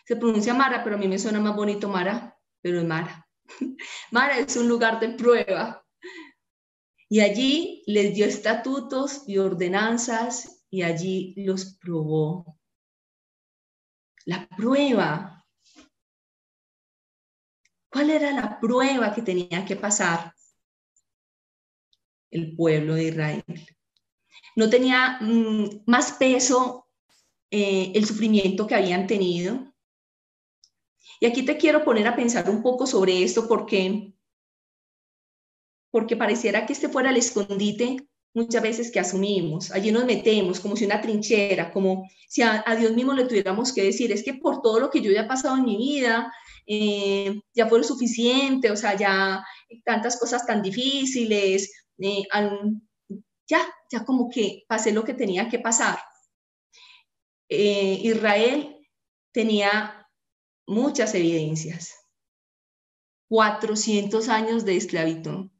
Se 0.04 0.16
pronuncia 0.16 0.54
Mara, 0.54 0.84
pero 0.84 0.96
a 0.96 0.98
mí 0.98 1.08
me 1.08 1.18
suena 1.18 1.40
más 1.40 1.56
bonito 1.56 1.88
Mara, 1.88 2.38
pero 2.60 2.78
es 2.78 2.84
Mara. 2.84 3.26
Mara 4.10 4.38
es 4.38 4.56
un 4.56 4.68
lugar 4.68 5.00
de 5.00 5.10
prueba. 5.10 5.84
Y 7.08 7.20
allí 7.20 7.82
les 7.86 8.14
dio 8.14 8.26
estatutos 8.26 9.22
y 9.26 9.38
ordenanzas 9.38 10.64
y 10.70 10.82
allí 10.82 11.34
los 11.36 11.76
probó 11.76 12.58
la 14.24 14.48
prueba. 14.48 15.44
¿Cuál 17.90 18.10
era 18.10 18.32
la 18.32 18.58
prueba 18.58 19.14
que 19.14 19.22
tenía 19.22 19.64
que 19.64 19.76
pasar 19.76 20.34
el 22.30 22.56
pueblo 22.56 22.94
de 22.94 23.04
Israel? 23.04 23.44
No 24.56 24.68
tenía 24.68 25.18
mm, 25.20 25.84
más 25.86 26.12
peso 26.12 26.88
eh, 27.50 27.92
el 27.94 28.04
sufrimiento 28.04 28.66
que 28.66 28.74
habían 28.74 29.06
tenido. 29.06 29.73
Y 31.24 31.26
aquí 31.26 31.42
te 31.42 31.56
quiero 31.56 31.82
poner 31.82 32.06
a 32.06 32.14
pensar 32.14 32.50
un 32.50 32.62
poco 32.62 32.86
sobre 32.86 33.22
esto 33.22 33.48
porque 33.48 34.12
porque 35.90 36.18
pareciera 36.18 36.66
que 36.66 36.74
este 36.74 36.90
fuera 36.90 37.08
el 37.08 37.16
escondite 37.16 37.96
muchas 38.34 38.62
veces 38.62 38.92
que 38.92 39.00
asumimos, 39.00 39.70
allí 39.70 39.90
nos 39.90 40.04
metemos 40.04 40.60
como 40.60 40.76
si 40.76 40.84
una 40.84 41.00
trinchera, 41.00 41.72
como 41.72 42.06
si 42.28 42.42
a, 42.42 42.62
Dios 42.78 42.92
mismo 42.92 43.14
le 43.14 43.24
tuviéramos 43.24 43.72
que 43.72 43.84
decir, 43.84 44.12
es 44.12 44.22
que 44.22 44.34
por 44.34 44.60
todo 44.60 44.78
lo 44.78 44.90
que 44.90 45.00
yo 45.00 45.10
ya 45.12 45.22
he 45.22 45.26
pasado 45.26 45.56
en 45.56 45.64
mi 45.64 45.78
vida, 45.78 46.30
eh, 46.66 47.40
ya 47.54 47.68
fue 47.68 47.78
lo 47.78 47.84
suficiente, 47.84 48.70
o 48.70 48.76
sea, 48.76 48.94
ya 48.94 49.42
tantas 49.82 50.20
cosas 50.20 50.44
tan 50.44 50.60
difíciles, 50.60 51.72
eh, 52.00 52.24
ya, 53.48 53.60
ya 53.90 54.04
como 54.04 54.28
que 54.28 54.64
pasé 54.68 54.92
lo 54.92 55.04
que 55.04 55.14
tenía 55.14 55.48
que 55.48 55.58
pasar. 55.58 55.98
Eh, 57.48 58.00
Israel 58.02 58.76
tenía 59.32 60.03
muchas 60.66 61.14
evidencias, 61.14 61.94
400 63.28 64.28
años 64.28 64.64
de 64.64 64.76
esclavitud 64.76 65.50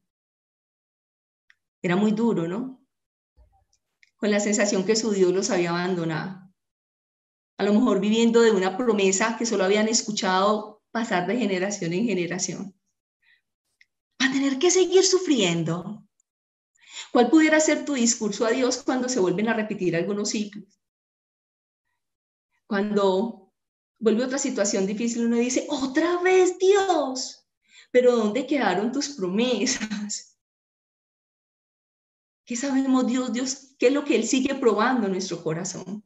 era 1.82 1.96
muy 1.96 2.12
duro, 2.12 2.48
¿no? 2.48 2.82
Con 4.16 4.30
la 4.30 4.40
sensación 4.40 4.86
que 4.86 4.96
su 4.96 5.10
Dios 5.10 5.32
los 5.32 5.50
había 5.50 5.70
abandonado. 5.70 6.50
A 7.58 7.62
lo 7.62 7.74
mejor 7.74 8.00
viviendo 8.00 8.40
de 8.40 8.52
una 8.52 8.78
promesa 8.78 9.36
que 9.36 9.44
solo 9.44 9.64
habían 9.64 9.88
escuchado 9.88 10.82
pasar 10.90 11.26
de 11.26 11.36
generación 11.36 11.92
en 11.92 12.06
generación. 12.06 12.74
Va 14.20 14.28
a 14.28 14.32
tener 14.32 14.58
que 14.58 14.70
seguir 14.70 15.04
sufriendo. 15.04 16.08
¿Cuál 17.12 17.28
pudiera 17.28 17.60
ser 17.60 17.84
tu 17.84 17.92
discurso 17.92 18.46
a 18.46 18.50
Dios 18.50 18.82
cuando 18.82 19.08
se 19.08 19.20
vuelven 19.20 19.48
a 19.48 19.54
repetir 19.54 19.94
algunos 19.94 20.30
ciclos? 20.30 20.80
Cuando 22.66 23.43
vuelve 24.04 24.22
otra 24.22 24.36
situación 24.36 24.86
difícil, 24.86 25.24
uno 25.24 25.36
dice, 25.36 25.66
otra 25.70 26.20
vez 26.20 26.58
Dios, 26.58 27.48
pero 27.90 28.14
¿dónde 28.14 28.46
quedaron 28.46 28.92
tus 28.92 29.08
promesas? 29.08 30.38
¿Qué 32.44 32.54
sabemos 32.54 33.06
Dios, 33.06 33.32
Dios? 33.32 33.74
¿Qué 33.78 33.86
es 33.86 33.94
lo 33.94 34.04
que 34.04 34.16
Él 34.16 34.26
sigue 34.26 34.54
probando 34.56 35.06
en 35.06 35.12
nuestro 35.12 35.42
corazón? 35.42 36.04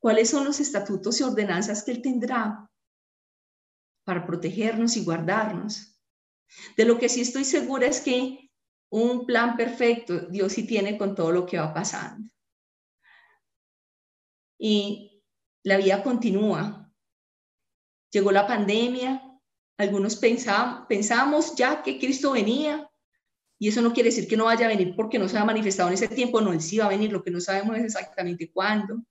¿Cuáles 0.00 0.30
son 0.30 0.46
los 0.46 0.58
estatutos 0.58 1.20
y 1.20 1.24
ordenanzas 1.24 1.82
que 1.82 1.90
Él 1.90 2.00
tendrá 2.00 2.70
para 4.04 4.26
protegernos 4.26 4.96
y 4.96 5.04
guardarnos? 5.04 6.00
De 6.78 6.86
lo 6.86 6.98
que 6.98 7.10
sí 7.10 7.20
estoy 7.20 7.44
segura 7.44 7.88
es 7.88 8.00
que 8.00 8.50
un 8.88 9.26
plan 9.26 9.54
perfecto 9.54 10.18
Dios 10.30 10.54
sí 10.54 10.66
tiene 10.66 10.96
con 10.96 11.14
todo 11.14 11.30
lo 11.30 11.44
que 11.44 11.58
va 11.58 11.74
pasando. 11.74 12.30
Y 14.58 15.22
la 15.62 15.76
vida 15.76 16.02
continúa. 16.02 16.87
Llegó 18.10 18.32
la 18.32 18.46
pandemia, 18.46 19.22
algunos 19.76 20.16
pensamos, 20.16 20.86
pensamos 20.88 21.54
ya 21.56 21.82
que 21.82 21.98
Cristo 21.98 22.32
venía, 22.32 22.88
y 23.58 23.68
eso 23.68 23.82
no 23.82 23.92
quiere 23.92 24.10
decir 24.10 24.28
que 24.28 24.36
no 24.36 24.44
vaya 24.44 24.66
a 24.66 24.68
venir 24.68 24.94
porque 24.94 25.18
no 25.18 25.28
se 25.28 25.36
ha 25.36 25.44
manifestado 25.44 25.88
en 25.88 25.94
ese 25.94 26.08
tiempo, 26.08 26.40
no, 26.40 26.52
él 26.52 26.60
sí 26.60 26.78
va 26.78 26.86
a 26.86 26.90
venir, 26.90 27.12
lo 27.12 27.22
que 27.22 27.30
no 27.30 27.40
sabemos 27.40 27.76
es 27.76 27.84
exactamente 27.84 28.50
cuándo. 28.52 29.02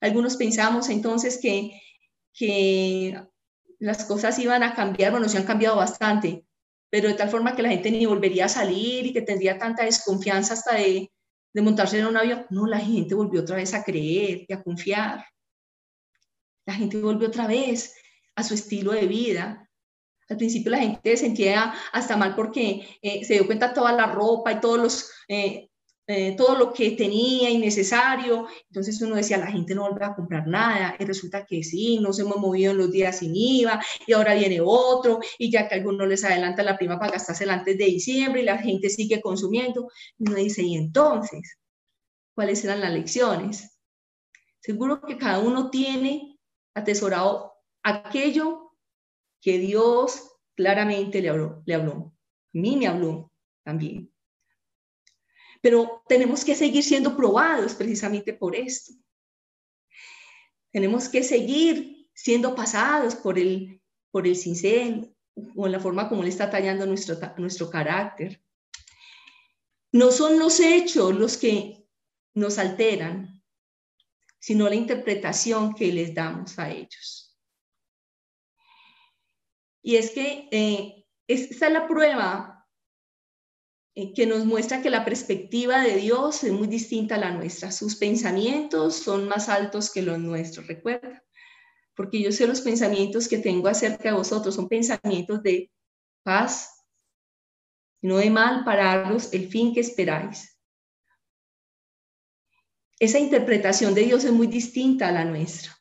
Algunos 0.00 0.36
pensamos 0.36 0.88
entonces 0.90 1.38
que, 1.40 1.80
las 3.80 4.04
cosas 4.04 4.38
iban 4.38 4.62
a 4.62 4.74
cambiar, 4.74 5.12
bueno, 5.12 5.28
se 5.28 5.38
han 5.38 5.44
cambiado 5.44 5.76
bastante, 5.76 6.44
pero 6.90 7.08
de 7.08 7.14
tal 7.14 7.30
forma 7.30 7.54
que 7.54 7.62
la 7.62 7.68
gente 7.68 7.90
ni 7.90 8.06
volvería 8.06 8.46
a 8.46 8.48
salir 8.48 9.06
y 9.06 9.12
que 9.12 9.22
tendría 9.22 9.56
tanta 9.56 9.84
desconfianza 9.84 10.54
hasta 10.54 10.74
de 10.74 11.10
montarse 11.54 11.98
en 11.98 12.06
un 12.06 12.16
avión. 12.16 12.44
No, 12.50 12.66
la 12.66 12.80
gente 12.80 13.14
volvió 13.14 13.40
otra 13.40 13.56
vez 13.56 13.74
a 13.74 13.84
creer 13.84 14.46
y 14.48 14.52
a 14.52 14.62
confiar. 14.62 15.24
La 16.68 16.74
gente 16.74 17.00
volvió 17.00 17.28
otra 17.28 17.46
vez 17.46 17.94
a 18.36 18.44
su 18.44 18.52
estilo 18.52 18.92
de 18.92 19.06
vida. 19.06 19.70
Al 20.28 20.36
principio 20.36 20.70
la 20.70 20.80
gente 20.80 21.16
se 21.16 21.24
sentía 21.24 21.72
hasta 21.94 22.14
mal 22.14 22.34
porque 22.36 22.86
eh, 23.00 23.24
se 23.24 23.32
dio 23.32 23.46
cuenta 23.46 23.72
toda 23.72 23.90
la 23.92 24.04
ropa 24.04 24.52
y 24.52 24.60
todos 24.60 24.78
los, 24.78 25.10
eh, 25.28 25.70
eh, 26.06 26.36
todo 26.36 26.58
lo 26.58 26.70
que 26.74 26.90
tenía 26.90 27.48
innecesario. 27.48 28.48
Entonces 28.68 29.00
uno 29.00 29.16
decía, 29.16 29.38
la 29.38 29.46
gente 29.46 29.74
no 29.74 29.88
vuelve 29.88 30.04
a 30.04 30.14
comprar 30.14 30.46
nada. 30.46 30.94
Y 30.98 31.06
resulta 31.06 31.46
que 31.46 31.64
sí, 31.64 32.00
nos 32.00 32.18
hemos 32.18 32.36
movido 32.36 32.72
en 32.72 32.76
los 32.76 32.92
días 32.92 33.20
sin 33.20 33.34
IVA 33.34 33.82
y 34.06 34.12
ahora 34.12 34.34
viene 34.34 34.60
otro. 34.62 35.20
Y 35.38 35.50
ya 35.50 35.70
que 35.70 35.76
alguno 35.76 36.04
les 36.04 36.22
adelanta 36.22 36.62
la 36.62 36.76
prima 36.76 36.98
para 36.98 37.12
gastársela 37.12 37.54
antes 37.54 37.78
de 37.78 37.86
diciembre 37.86 38.42
y 38.42 38.44
la 38.44 38.58
gente 38.58 38.90
sigue 38.90 39.22
consumiendo. 39.22 39.88
Y 40.18 40.28
uno 40.28 40.36
dice, 40.36 40.62
¿y 40.62 40.76
entonces? 40.76 41.56
¿Cuáles 42.34 42.62
eran 42.62 42.82
las 42.82 42.92
lecciones? 42.92 43.78
Seguro 44.60 45.00
que 45.00 45.16
cada 45.16 45.38
uno 45.38 45.70
tiene 45.70 46.27
atesorado 46.78 47.54
aquello 47.82 48.72
que 49.40 49.58
Dios 49.58 50.36
claramente 50.56 51.20
le 51.20 51.28
habló. 51.28 51.62
Le 51.66 51.74
habló. 51.74 51.92
A 51.92 52.58
mí 52.58 52.76
me 52.76 52.86
habló 52.86 53.32
también 53.64 54.10
pero 55.60 56.02
tenemos 56.08 56.44
que 56.44 56.54
seguir 56.54 56.82
siendo 56.82 57.16
probados 57.16 57.74
precisamente 57.74 58.32
por 58.32 58.54
esto. 58.54 58.92
Tenemos 60.70 61.08
que 61.08 61.22
seguir 61.22 62.08
siendo 62.14 62.54
pasados 62.54 63.14
por 63.14 63.38
el, 63.38 63.80
por 64.10 64.26
el 64.26 64.36
cincel 64.36 65.14
o 65.56 65.68
la 65.68 65.80
forma 65.80 66.08
como 66.08 66.22
le 66.22 66.28
está 66.28 66.50
tallando 66.50 66.86
nuestro, 66.86 67.16
nuestro 67.38 67.70
carácter. 67.70 68.42
No 69.92 70.10
son 70.10 70.38
los 70.38 70.60
hechos 70.60 71.14
los 71.14 71.36
que 71.36 71.86
nos 72.34 72.58
alteran, 72.58 73.37
sino 74.38 74.68
la 74.68 74.74
interpretación 74.74 75.74
que 75.74 75.92
les 75.92 76.14
damos 76.14 76.58
a 76.58 76.70
ellos. 76.70 77.36
Y 79.82 79.96
es 79.96 80.10
que 80.10 80.48
eh, 80.50 81.06
esta 81.26 81.66
es 81.66 81.72
la 81.72 81.86
prueba 81.86 82.66
eh, 83.94 84.12
que 84.14 84.26
nos 84.26 84.44
muestra 84.44 84.82
que 84.82 84.90
la 84.90 85.04
perspectiva 85.04 85.82
de 85.82 85.96
Dios 85.96 86.44
es 86.44 86.52
muy 86.52 86.68
distinta 86.68 87.16
a 87.16 87.18
la 87.18 87.32
nuestra. 87.32 87.72
Sus 87.72 87.96
pensamientos 87.96 88.96
son 88.96 89.28
más 89.28 89.48
altos 89.48 89.90
que 89.90 90.02
los 90.02 90.18
nuestros, 90.18 90.66
recuerda. 90.66 91.24
Porque 91.94 92.22
yo 92.22 92.30
sé 92.30 92.46
los 92.46 92.60
pensamientos 92.60 93.26
que 93.26 93.38
tengo 93.38 93.66
acerca 93.66 94.10
de 94.10 94.16
vosotros, 94.16 94.54
son 94.54 94.68
pensamientos 94.68 95.42
de 95.42 95.72
paz, 96.22 96.84
no 98.00 98.18
de 98.18 98.30
mal 98.30 98.64
para 98.64 98.98
daros 98.98 99.32
el 99.32 99.48
fin 99.48 99.74
que 99.74 99.80
esperáis. 99.80 100.57
Esa 102.98 103.18
interpretación 103.18 103.94
de 103.94 104.02
Dios 104.02 104.24
es 104.24 104.32
muy 104.32 104.46
distinta 104.46 105.08
a 105.08 105.12
la 105.12 105.24
nuestra. 105.24 105.76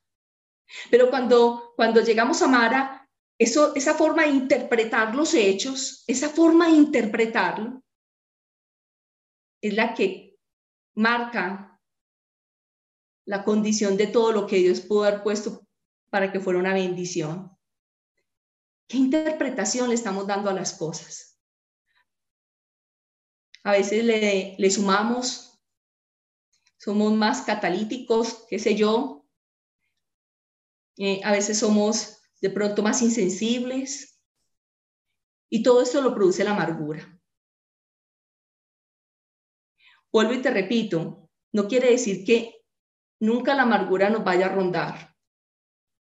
Pero 0.92 1.10
cuando, 1.10 1.74
cuando 1.76 2.02
llegamos 2.02 2.42
a 2.42 2.48
Mara, 2.48 3.10
eso, 3.40 3.76
esa 3.76 3.94
forma 3.94 4.24
de 4.24 4.30
interpretar 4.30 5.16
los 5.16 5.34
hechos, 5.34 6.04
esa 6.08 6.30
forma 6.30 6.68
de 6.68 6.74
interpretarlo, 6.74 7.84
es 9.62 9.74
la 9.74 9.94
que 9.94 10.38
marca 10.96 11.80
la 13.26 13.44
condición 13.44 13.98
de 13.98 14.08
todo 14.08 14.32
lo 14.32 14.48
que 14.48 14.58
Dios 14.58 14.82
pudo 14.82 15.04
haber 15.04 15.24
puesto 15.24 15.68
para 16.10 16.32
que 16.32 16.40
fuera 16.40 16.60
una 16.60 16.74
bendición. 16.74 17.52
¿Qué 18.88 18.98
interpretación 18.98 19.90
le 19.90 19.96
estamos 19.96 20.26
dando 20.26 20.50
a 20.50 20.54
las 20.54 20.74
cosas? 20.74 21.38
A 23.64 23.74
veces 23.74 24.04
le, 24.06 24.56
le 24.58 24.72
sumamos, 24.72 25.47
somos 26.78 27.14
más 27.14 27.42
catalíticos, 27.42 28.46
qué 28.50 28.60
sé 28.60 28.76
yo. 28.76 29.26
Eh, 30.98 31.22
a 31.24 31.32
veces 31.32 31.60
somos 31.60 32.18
de 32.42 32.50
pronto 32.50 32.84
más 32.84 33.02
insensibles. 33.02 34.20
Y 35.50 35.64
todo 35.64 35.82
esto 35.82 36.02
lo 36.02 36.14
produce 36.14 36.44
la 36.44 36.52
amargura. 36.52 37.20
Vuelvo 40.12 40.34
y 40.34 40.42
te 40.42 40.50
repito, 40.50 41.30
no 41.52 41.68
quiere 41.68 41.92
decir 41.92 42.26
que 42.26 42.66
nunca 43.20 43.56
la 43.56 43.64
amargura 43.64 44.10
nos 44.10 44.24
vaya 44.24 44.48
a 44.48 44.56
rondar. 44.56 45.16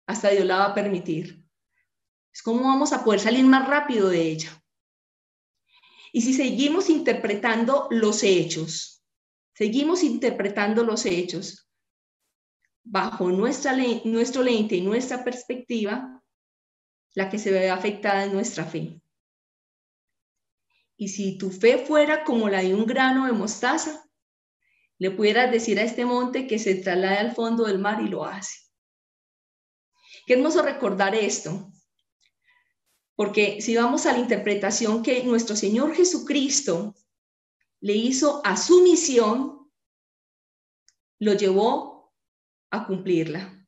Hasta 0.06 0.30
Dios 0.30 0.44
la 0.44 0.58
va 0.58 0.64
a 0.66 0.74
permitir. 0.74 1.46
Es 2.32 2.42
como 2.42 2.62
vamos 2.62 2.92
a 2.92 3.04
poder 3.04 3.20
salir 3.20 3.44
más 3.44 3.68
rápido 3.68 4.08
de 4.08 4.22
ella. 4.22 4.64
Y 6.12 6.22
si 6.22 6.34
seguimos 6.34 6.90
interpretando 6.90 7.86
los 7.90 8.22
hechos, 8.22 8.99
seguimos 9.60 10.02
interpretando 10.02 10.82
los 10.84 11.04
hechos 11.04 11.70
bajo 12.82 13.30
nuestra, 13.30 13.76
nuestro 14.04 14.42
lente 14.42 14.76
y 14.76 14.80
nuestra 14.80 15.22
perspectiva, 15.22 16.24
la 17.14 17.28
que 17.28 17.38
se 17.38 17.50
ve 17.50 17.68
afectada 17.68 18.24
es 18.24 18.32
nuestra 18.32 18.64
fe. 18.64 19.02
Y 20.96 21.08
si 21.08 21.36
tu 21.36 21.50
fe 21.50 21.76
fuera 21.76 22.24
como 22.24 22.48
la 22.48 22.62
de 22.62 22.74
un 22.74 22.86
grano 22.86 23.26
de 23.26 23.32
mostaza, 23.32 24.02
le 24.96 25.10
pudieras 25.10 25.52
decir 25.52 25.78
a 25.78 25.82
este 25.82 26.06
monte 26.06 26.46
que 26.46 26.58
se 26.58 26.76
traslade 26.76 27.18
al 27.18 27.34
fondo 27.34 27.66
del 27.66 27.78
mar 27.78 28.00
y 28.00 28.08
lo 28.08 28.24
hace. 28.24 28.56
Qué 30.24 30.32
hermoso 30.32 30.62
recordar 30.62 31.14
esto, 31.14 31.70
porque 33.14 33.60
si 33.60 33.76
vamos 33.76 34.06
a 34.06 34.12
la 34.12 34.20
interpretación 34.20 35.02
que 35.02 35.22
nuestro 35.24 35.54
Señor 35.54 35.94
Jesucristo 35.94 36.94
le 37.80 37.94
hizo 37.94 38.40
a 38.44 38.56
su 38.56 38.82
misión, 38.82 39.70
lo 41.18 41.34
llevó 41.34 42.14
a 42.70 42.86
cumplirla. 42.86 43.66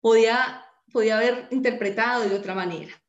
Podía, 0.00 0.64
podía 0.92 1.18
haber 1.18 1.48
interpretado 1.50 2.28
de 2.28 2.34
otra 2.34 2.54
manera 2.54 3.02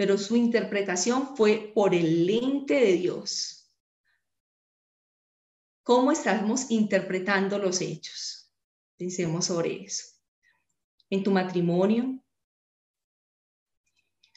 pero 0.00 0.16
su 0.16 0.34
interpretación 0.34 1.36
fue 1.36 1.72
por 1.74 1.94
el 1.94 2.24
lente 2.24 2.72
de 2.72 2.92
Dios. 2.94 3.70
¿Cómo 5.82 6.10
estamos 6.10 6.70
interpretando 6.70 7.58
los 7.58 7.82
hechos? 7.82 8.50
Pensemos 8.96 9.44
sobre 9.44 9.82
eso. 9.82 10.06
En 11.10 11.22
tu 11.22 11.30
matrimonio, 11.30 12.18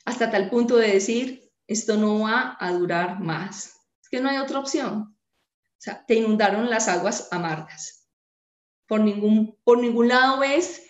hasta 0.03 0.29
tal 0.29 0.49
punto 0.49 0.75
de 0.75 0.95
decir, 0.95 1.42
esto 1.73 1.97
no 1.97 2.21
va 2.21 2.57
a 2.59 2.71
durar 2.71 3.19
más. 3.19 3.75
Es 4.01 4.09
que 4.09 4.19
no 4.19 4.29
hay 4.29 4.37
otra 4.37 4.59
opción. 4.59 5.17
O 5.17 5.81
sea, 5.83 6.05
te 6.05 6.15
inundaron 6.15 6.69
las 6.69 6.87
aguas 6.87 7.27
amargas. 7.31 8.07
Por 8.87 9.01
ningún, 9.01 9.59
por 9.63 9.79
ningún 9.79 10.07
lado 10.07 10.39
ves 10.39 10.85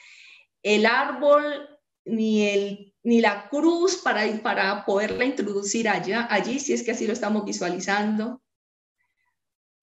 el 0.61 0.85
árbol 0.85 1.67
ni 2.05 2.47
el 2.47 2.93
ni 3.03 3.19
la 3.19 3.49
cruz 3.49 3.97
para, 3.97 4.25
para 4.41 4.85
poderla 4.85 5.25
introducir 5.25 5.89
allá, 5.89 6.25
allí, 6.29 6.59
si 6.59 6.73
es 6.73 6.83
que 6.83 6.91
así 6.91 7.05
lo 7.05 7.13
estamos 7.13 7.43
visualizando, 7.43 8.41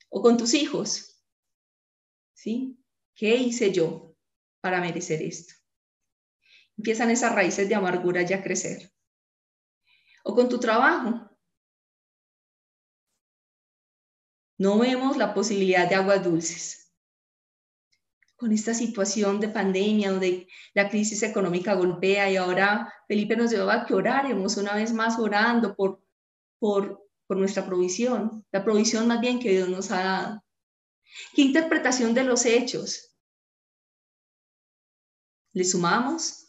o 0.08 0.22
con 0.22 0.36
tus 0.36 0.54
hijos. 0.54 1.22
¿Sí? 2.32 2.78
¿Qué 3.14 3.36
hice 3.36 3.72
yo 3.72 4.16
para 4.62 4.80
merecer 4.80 5.20
esto? 5.22 5.54
Empiezan 6.78 7.10
esas 7.10 7.34
raíces 7.34 7.68
de 7.68 7.74
amargura 7.74 8.22
ya 8.22 8.36
a 8.36 8.42
crecer. 8.42 8.90
O 10.24 10.35
con 10.35 10.48
tu 10.48 10.59
trabajo. 10.59 11.30
No 14.59 14.78
vemos 14.78 15.16
la 15.16 15.33
posibilidad 15.33 15.88
de 15.88 15.94
aguas 15.94 16.22
dulces 16.22 16.80
con 18.40 18.52
esta 18.52 18.72
situación 18.72 19.38
de 19.38 19.50
pandemia, 19.50 20.12
donde 20.12 20.48
la 20.72 20.88
crisis 20.88 21.22
económica 21.22 21.74
golpea 21.74 22.30
y 22.30 22.37
ahora 22.37 22.90
Felipe 23.06 23.37
nos 23.37 23.50
lleva 23.50 23.74
a 23.74 23.85
que 23.85 23.92
oraremos 23.92 24.56
una 24.56 24.74
vez 24.74 24.94
más 24.94 25.18
orando 25.18 25.76
por, 25.76 26.02
por, 26.59 27.06
por 27.26 27.37
nuestra 27.37 27.66
provisión, 27.66 28.46
la 28.50 28.64
provisión 28.64 29.06
más 29.06 29.20
bien 29.20 29.40
que 29.40 29.50
Dios 29.50 29.68
nos 29.68 29.90
ha 29.90 30.02
dado. 30.02 30.44
¿Qué 31.35 31.42
interpretación 31.42 32.14
de 32.14 32.24
los 32.24 32.46
hechos? 32.46 33.14
¿Le 35.52 35.64
sumamos? 35.64 36.46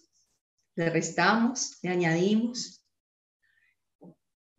¿Le 0.76 0.90
restamos? 0.90 1.78
¿Le 1.82 1.90
añadimos? 1.90 2.81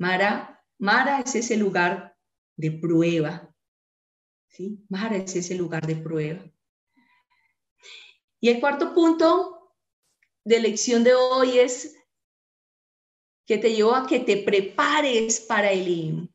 Mara, 0.03 0.61
Mara 0.81 1.21
es 1.21 1.33
ese 1.37 1.57
lugar 1.57 2.17
de 2.57 2.73
prueba. 2.73 3.55
¿sí? 4.49 4.85
Mara 4.89 5.17
es 5.19 5.37
ese 5.37 5.55
lugar 5.55 5.87
de 5.87 5.95
prueba. 5.95 6.43
Y 8.41 8.49
el 8.49 8.59
cuarto 8.59 8.93
punto 8.95 9.77
de 10.43 10.59
lección 10.59 11.05
de 11.05 11.15
hoy 11.15 11.61
es 11.61 11.97
que 13.47 13.59
te 13.59 13.73
llevo 13.73 13.95
a 13.95 14.05
que 14.05 14.19
te 14.19 14.39
prepares 14.39 15.39
para 15.39 15.71
el 15.71 16.29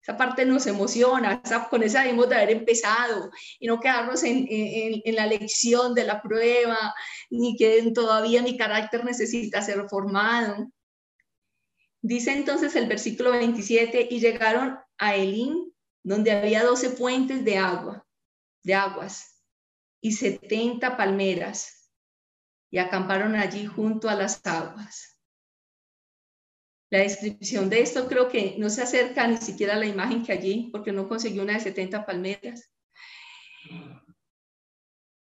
Esa 0.00 0.16
parte 0.16 0.46
nos 0.46 0.66
emociona, 0.66 1.42
con 1.68 1.82
esa 1.82 2.00
debemos 2.00 2.30
de 2.30 2.36
haber 2.36 2.50
empezado 2.50 3.30
y 3.60 3.66
no 3.66 3.78
quedarnos 3.78 4.22
en, 4.22 4.46
en, 4.48 5.14
la 5.14 5.26
lección 5.26 5.92
de 5.94 6.04
la 6.04 6.22
prueba, 6.22 6.94
ni 7.28 7.56
que 7.56 7.92
todavía 7.94 8.40
mi 8.40 8.56
carácter 8.56 9.04
necesita 9.04 9.60
ser 9.60 9.86
formado. 9.90 10.72
Dice 12.06 12.32
entonces 12.32 12.76
el 12.76 12.86
versículo 12.86 13.32
27, 13.32 14.06
y 14.08 14.20
llegaron 14.20 14.78
a 14.96 15.16
Elín, 15.16 15.74
donde 16.04 16.30
había 16.30 16.62
12 16.62 16.90
fuentes 16.90 17.44
de 17.44 17.58
agua, 17.58 18.06
de 18.62 18.74
aguas, 18.74 19.42
y 20.00 20.12
70 20.12 20.96
palmeras, 20.96 21.90
y 22.70 22.78
acamparon 22.78 23.34
allí 23.34 23.66
junto 23.66 24.08
a 24.08 24.14
las 24.14 24.40
aguas. 24.46 25.18
La 26.92 27.00
descripción 27.00 27.68
de 27.68 27.80
esto 27.80 28.06
creo 28.06 28.28
que 28.28 28.54
no 28.56 28.70
se 28.70 28.82
acerca 28.82 29.26
ni 29.26 29.38
siquiera 29.38 29.74
a 29.74 29.78
la 29.78 29.86
imagen 29.86 30.22
que 30.22 30.30
allí, 30.30 30.68
porque 30.70 30.92
no 30.92 31.08
consiguió 31.08 31.42
una 31.42 31.54
de 31.54 31.60
70 31.60 32.06
palmeras. 32.06 32.70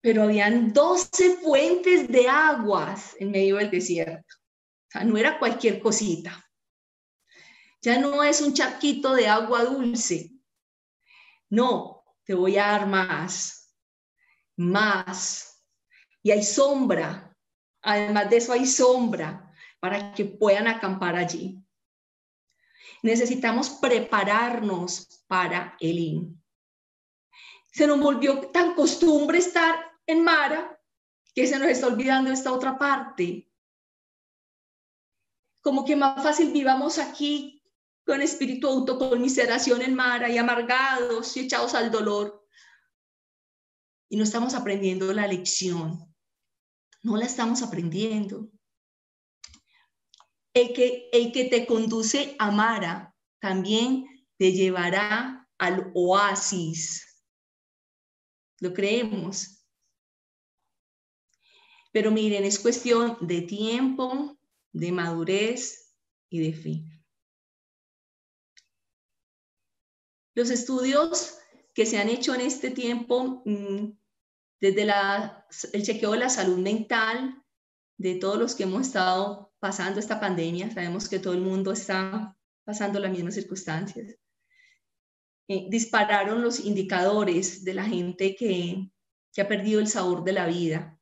Pero 0.00 0.24
habían 0.24 0.72
12 0.72 1.36
fuentes 1.36 2.08
de 2.08 2.28
aguas 2.28 3.14
en 3.20 3.30
medio 3.30 3.58
del 3.58 3.70
desierto. 3.70 4.34
O 4.88 4.90
sea, 4.90 5.04
no 5.04 5.16
era 5.16 5.38
cualquier 5.38 5.78
cosita. 5.78 6.43
Ya 7.84 7.98
no 7.98 8.22
es 8.22 8.40
un 8.40 8.54
chaquito 8.54 9.12
de 9.12 9.28
agua 9.28 9.62
dulce. 9.62 10.32
No, 11.50 12.02
te 12.24 12.32
voy 12.32 12.56
a 12.56 12.68
dar 12.68 12.86
más, 12.86 13.76
más. 14.56 15.62
Y 16.22 16.30
hay 16.30 16.42
sombra. 16.42 17.36
Además 17.82 18.30
de 18.30 18.38
eso 18.38 18.54
hay 18.54 18.64
sombra 18.64 19.54
para 19.80 20.14
que 20.14 20.24
puedan 20.24 20.66
acampar 20.66 21.14
allí. 21.14 21.62
Necesitamos 23.02 23.68
prepararnos 23.68 25.22
para 25.26 25.76
el 25.78 25.98
IN. 25.98 26.42
Se 27.70 27.86
nos 27.86 28.00
volvió 28.00 28.48
tan 28.48 28.74
costumbre 28.74 29.36
estar 29.36 29.92
en 30.06 30.24
Mara 30.24 30.80
que 31.34 31.46
se 31.46 31.58
nos 31.58 31.68
está 31.68 31.88
olvidando 31.88 32.30
esta 32.30 32.50
otra 32.50 32.78
parte. 32.78 33.52
Como 35.60 35.84
que 35.84 35.96
más 35.96 36.22
fácil 36.22 36.50
vivamos 36.50 36.98
aquí 36.98 37.60
con 38.04 38.20
espíritu 38.20 38.68
autoconmiseración 38.68 39.82
en 39.82 39.94
Mara 39.94 40.28
y 40.28 40.38
amargados 40.38 41.36
y 41.36 41.40
echados 41.40 41.74
al 41.74 41.90
dolor. 41.90 42.46
Y 44.08 44.16
no 44.16 44.24
estamos 44.24 44.54
aprendiendo 44.54 45.12
la 45.12 45.26
lección. 45.26 46.14
No 47.02 47.16
la 47.16 47.24
estamos 47.24 47.62
aprendiendo. 47.62 48.50
El 50.52 50.72
que, 50.72 51.08
el 51.12 51.32
que 51.32 51.44
te 51.46 51.66
conduce 51.66 52.36
a 52.38 52.50
Mara 52.50 53.14
también 53.40 54.06
te 54.38 54.52
llevará 54.52 55.48
al 55.58 55.90
oasis. 55.94 57.24
Lo 58.60 58.72
creemos. 58.72 59.64
Pero 61.92 62.10
miren, 62.10 62.44
es 62.44 62.58
cuestión 62.58 63.16
de 63.20 63.42
tiempo, 63.42 64.38
de 64.72 64.92
madurez 64.92 65.94
y 66.28 66.40
de 66.40 66.52
fe. 66.52 66.93
Los 70.34 70.50
estudios 70.50 71.38
que 71.74 71.86
se 71.86 71.98
han 71.98 72.08
hecho 72.08 72.34
en 72.34 72.40
este 72.40 72.70
tiempo, 72.70 73.42
mm, 73.44 73.92
desde 74.60 74.86
el 75.72 75.82
chequeo 75.82 76.12
de 76.12 76.18
la 76.18 76.28
salud 76.28 76.58
mental, 76.58 77.42
de 77.96 78.16
todos 78.16 78.38
los 78.38 78.54
que 78.54 78.64
hemos 78.64 78.86
estado 78.86 79.52
pasando 79.60 80.00
esta 80.00 80.20
pandemia, 80.20 80.72
sabemos 80.72 81.08
que 81.08 81.18
todo 81.18 81.32
el 81.32 81.40
mundo 81.40 81.72
está 81.72 82.36
pasando 82.64 82.98
las 82.98 83.12
mismas 83.12 83.34
circunstancias. 83.34 84.16
Eh, 85.48 85.66
dispararon 85.70 86.42
los 86.42 86.60
indicadores 86.60 87.64
de 87.64 87.74
la 87.74 87.84
gente 87.84 88.34
que, 88.34 88.90
ha 89.36 89.48
perdido 89.48 89.80
el 89.80 89.88
sabor 89.88 90.22
de 90.22 90.32
la 90.32 90.46
vida. 90.46 90.98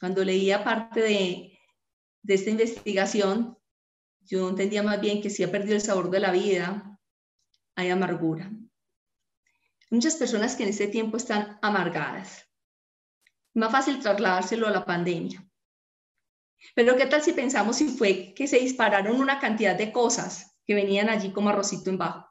Cuando 0.00 0.24
leía 0.24 0.64
parte 0.64 1.00
de, 1.00 1.58
de 2.22 2.34
esta 2.34 2.50
investigación, 2.50 3.58
yo 4.22 4.48
entendía 4.48 4.82
más 4.82 5.00
bien 5.00 5.20
que 5.20 5.28
si 5.28 5.42
ha 5.42 5.50
perdido 5.50 5.74
el 5.74 5.82
sabor 5.82 6.10
de 6.10 6.20
la 6.20 6.32
vida, 6.32 6.91
hay 7.74 7.90
amargura. 7.90 8.50
muchas 9.90 10.16
personas 10.16 10.56
que 10.56 10.62
en 10.62 10.70
este 10.70 10.88
tiempo 10.88 11.16
están 11.16 11.58
amargadas. 11.60 12.48
Más 13.54 13.70
fácil 13.70 14.00
trasladárselo 14.00 14.66
a 14.66 14.70
la 14.70 14.86
pandemia. 14.86 15.46
Pero 16.74 16.96
¿qué 16.96 17.06
tal 17.06 17.22
si 17.22 17.32
pensamos 17.32 17.76
si 17.76 17.88
fue 17.88 18.32
que 18.34 18.46
se 18.46 18.58
dispararon 18.58 19.20
una 19.20 19.38
cantidad 19.38 19.76
de 19.76 19.92
cosas 19.92 20.56
que 20.64 20.74
venían 20.74 21.10
allí 21.10 21.32
como 21.32 21.50
arrocito 21.50 21.90
en 21.90 21.98
bajo? 21.98 22.26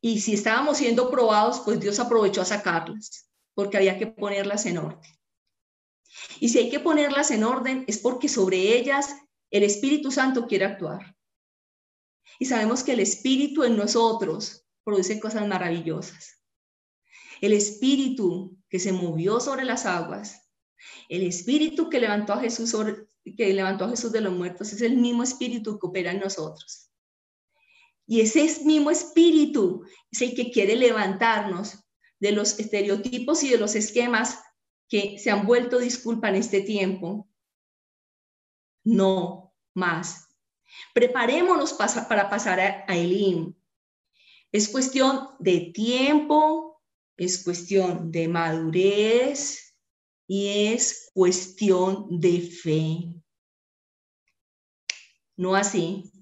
Y 0.00 0.20
si 0.20 0.34
estábamos 0.34 0.78
siendo 0.78 1.10
probados, 1.10 1.60
pues 1.60 1.78
Dios 1.80 2.00
aprovechó 2.00 2.40
a 2.40 2.46
sacarlas, 2.46 3.30
porque 3.54 3.76
había 3.76 3.98
que 3.98 4.06
ponerlas 4.06 4.66
en 4.66 4.78
orden. 4.78 5.12
Y 6.40 6.48
si 6.48 6.58
hay 6.58 6.70
que 6.70 6.80
ponerlas 6.80 7.30
en 7.30 7.44
orden, 7.44 7.84
es 7.86 7.98
porque 7.98 8.28
sobre 8.28 8.76
ellas 8.76 9.14
el 9.50 9.62
Espíritu 9.62 10.10
Santo 10.10 10.46
quiere 10.46 10.64
actuar. 10.64 11.17
Y 12.38 12.46
sabemos 12.46 12.84
que 12.84 12.92
el 12.92 13.00
Espíritu 13.00 13.64
en 13.64 13.76
nosotros 13.76 14.66
produce 14.84 15.20
cosas 15.20 15.46
maravillosas. 15.46 16.42
El 17.40 17.52
Espíritu 17.52 18.58
que 18.68 18.78
se 18.78 18.92
movió 18.92 19.40
sobre 19.40 19.64
las 19.64 19.86
aguas 19.86 20.48
el 21.08 21.22
espíritu 21.24 21.88
que 21.88 22.00
levantó 22.00 22.34
a 22.34 22.40
Jesús, 22.40 22.74
que 23.36 23.52
levantó 23.52 23.84
a 23.84 23.90
Jesús 23.90 24.12
de 24.12 24.20
los 24.20 24.32
muertos 24.32 24.72
es 24.72 24.80
el 24.82 24.96
mismo 24.96 25.22
espíritu 25.22 25.78
que 25.78 25.86
opera 25.86 26.12
en 26.12 26.20
nosotros. 26.20 26.90
Y 28.06 28.20
ese 28.20 28.64
mismo 28.64 28.90
espíritu 28.90 29.84
es 30.10 30.22
el 30.22 30.34
que 30.34 30.50
quiere 30.50 30.76
levantarnos 30.76 31.84
de 32.20 32.32
los 32.32 32.58
estereotipos 32.58 33.42
y 33.42 33.50
de 33.50 33.58
los 33.58 33.74
esquemas 33.74 34.40
que 34.88 35.18
se 35.18 35.30
han 35.30 35.46
vuelto 35.46 35.78
disculpa 35.78 36.30
en 36.30 36.36
este 36.36 36.62
tiempo. 36.62 37.28
No 38.84 39.54
más. 39.74 40.27
Preparémonos 40.94 41.72
para 41.72 42.30
pasar 42.30 42.60
a, 42.60 42.96
Elim. 42.96 43.54
Es 44.52 44.68
cuestión 44.68 45.28
de 45.38 45.72
tiempo, 45.74 46.82
es 47.16 47.42
cuestión 47.44 48.10
de 48.10 48.28
madurez, 48.28 49.68
y 50.28 50.68
es 50.72 51.10
cuestión 51.14 52.20
de 52.20 52.40
fe. 52.42 53.14
No 55.36 55.56
así. 55.56 56.12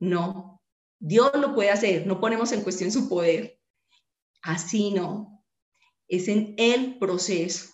No. 0.00 0.62
Dios 0.98 1.30
lo 1.34 1.54
puede 1.54 1.70
hacer, 1.70 2.06
no 2.06 2.20
ponemos 2.20 2.50
en 2.52 2.62
cuestión 2.62 2.90
su 2.90 3.08
poder. 3.08 3.60
Así 4.42 4.90
no. 4.92 5.44
Es 6.08 6.28
en 6.28 6.54
el 6.56 6.98
proceso. 6.98 7.68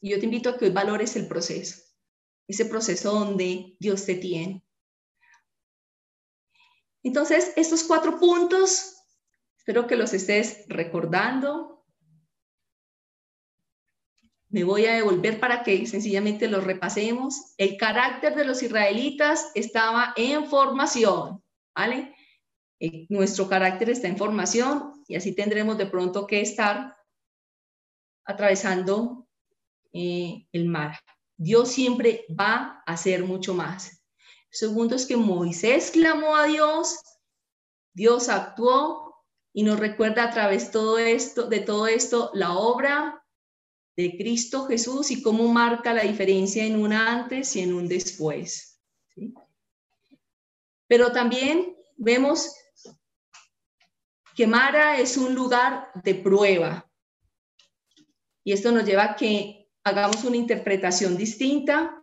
Y 0.00 0.10
yo 0.10 0.18
te 0.18 0.26
invito 0.26 0.50
a 0.50 0.58
que 0.58 0.70
valores 0.70 1.16
el 1.16 1.26
proceso. 1.26 1.89
Ese 2.50 2.64
proceso 2.64 3.12
donde 3.12 3.76
Dios 3.78 4.04
te 4.04 4.16
tiene. 4.16 4.64
Entonces, 7.04 7.52
estos 7.56 7.84
cuatro 7.84 8.18
puntos, 8.18 8.96
espero 9.56 9.86
que 9.86 9.94
los 9.94 10.12
estés 10.12 10.64
recordando, 10.66 11.86
me 14.48 14.64
voy 14.64 14.86
a 14.86 14.94
devolver 14.94 15.38
para 15.38 15.62
que 15.62 15.86
sencillamente 15.86 16.48
lo 16.48 16.60
repasemos. 16.60 17.54
El 17.56 17.76
carácter 17.76 18.34
de 18.34 18.44
los 18.44 18.64
israelitas 18.64 19.52
estaba 19.54 20.12
en 20.16 20.46
formación, 20.46 21.44
¿vale? 21.72 22.16
Eh, 22.80 23.06
nuestro 23.10 23.48
carácter 23.48 23.90
está 23.90 24.08
en 24.08 24.18
formación 24.18 25.04
y 25.06 25.14
así 25.14 25.36
tendremos 25.36 25.78
de 25.78 25.86
pronto 25.86 26.26
que 26.26 26.40
estar 26.40 26.96
atravesando 28.24 29.28
eh, 29.92 30.48
el 30.50 30.66
mar. 30.66 30.98
Dios 31.40 31.70
siempre 31.70 32.26
va 32.38 32.82
a 32.84 32.92
hacer 32.92 33.24
mucho 33.24 33.54
más. 33.54 34.04
Segundo 34.50 34.94
es 34.94 35.06
que 35.06 35.16
Moisés 35.16 35.90
clamó 35.90 36.36
a 36.36 36.44
Dios, 36.44 37.00
Dios 37.94 38.28
actuó 38.28 39.24
y 39.54 39.62
nos 39.62 39.80
recuerda 39.80 40.24
a 40.24 40.30
través 40.30 40.70
todo 40.70 40.98
esto, 40.98 41.48
de 41.48 41.60
todo 41.60 41.86
esto 41.86 42.30
la 42.34 42.52
obra 42.58 43.24
de 43.96 44.18
Cristo 44.18 44.66
Jesús 44.66 45.10
y 45.10 45.22
cómo 45.22 45.48
marca 45.48 45.94
la 45.94 46.02
diferencia 46.02 46.62
en 46.62 46.78
un 46.78 46.92
antes 46.92 47.56
y 47.56 47.60
en 47.60 47.72
un 47.72 47.88
después. 47.88 48.78
Pero 50.86 51.10
también 51.10 51.74
vemos 51.96 52.54
que 54.36 54.46
Mara 54.46 55.00
es 55.00 55.16
un 55.16 55.34
lugar 55.34 55.90
de 56.04 56.16
prueba. 56.16 56.86
Y 58.44 58.52
esto 58.52 58.72
nos 58.72 58.84
lleva 58.84 59.04
a 59.04 59.16
que 59.16 59.59
hagamos 59.84 60.24
una 60.24 60.36
interpretación 60.36 61.16
distinta, 61.16 62.02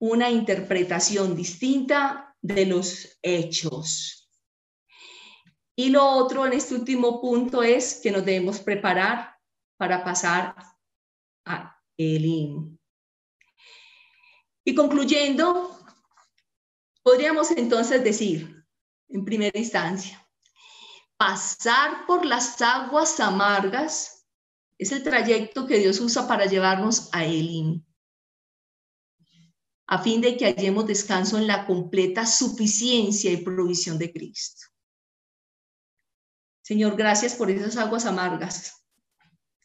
una 0.00 0.30
interpretación 0.30 1.36
distinta 1.36 2.36
de 2.40 2.66
los 2.66 3.18
hechos. 3.22 4.30
Y 5.76 5.90
lo 5.90 6.06
otro 6.06 6.46
en 6.46 6.52
este 6.52 6.74
último 6.74 7.20
punto 7.20 7.62
es 7.62 8.00
que 8.02 8.10
nos 8.10 8.24
debemos 8.24 8.60
preparar 8.60 9.36
para 9.76 10.04
pasar 10.04 10.54
a 11.46 11.80
Elim. 11.96 12.76
Y 14.64 14.74
concluyendo, 14.74 15.78
podríamos 17.02 17.50
entonces 17.52 18.04
decir, 18.04 18.64
en 19.08 19.24
primera 19.24 19.58
instancia. 19.58 20.24
Pasar 21.16 22.06
por 22.06 22.24
las 22.24 22.60
aguas 22.62 23.20
amargas 23.20 24.19
es 24.80 24.92
el 24.92 25.02
trayecto 25.02 25.66
que 25.66 25.78
Dios 25.78 26.00
usa 26.00 26.26
para 26.26 26.46
llevarnos 26.46 27.10
a 27.12 27.22
Elim, 27.22 27.84
a 29.86 30.02
fin 30.02 30.22
de 30.22 30.38
que 30.38 30.46
hallemos 30.46 30.86
descanso 30.86 31.36
en 31.36 31.46
la 31.46 31.66
completa 31.66 32.24
suficiencia 32.24 33.30
y 33.30 33.44
provisión 33.44 33.98
de 33.98 34.10
Cristo. 34.10 34.68
Señor, 36.62 36.96
gracias 36.96 37.34
por 37.34 37.50
esas 37.50 37.76
aguas 37.76 38.06
amargas 38.06 38.82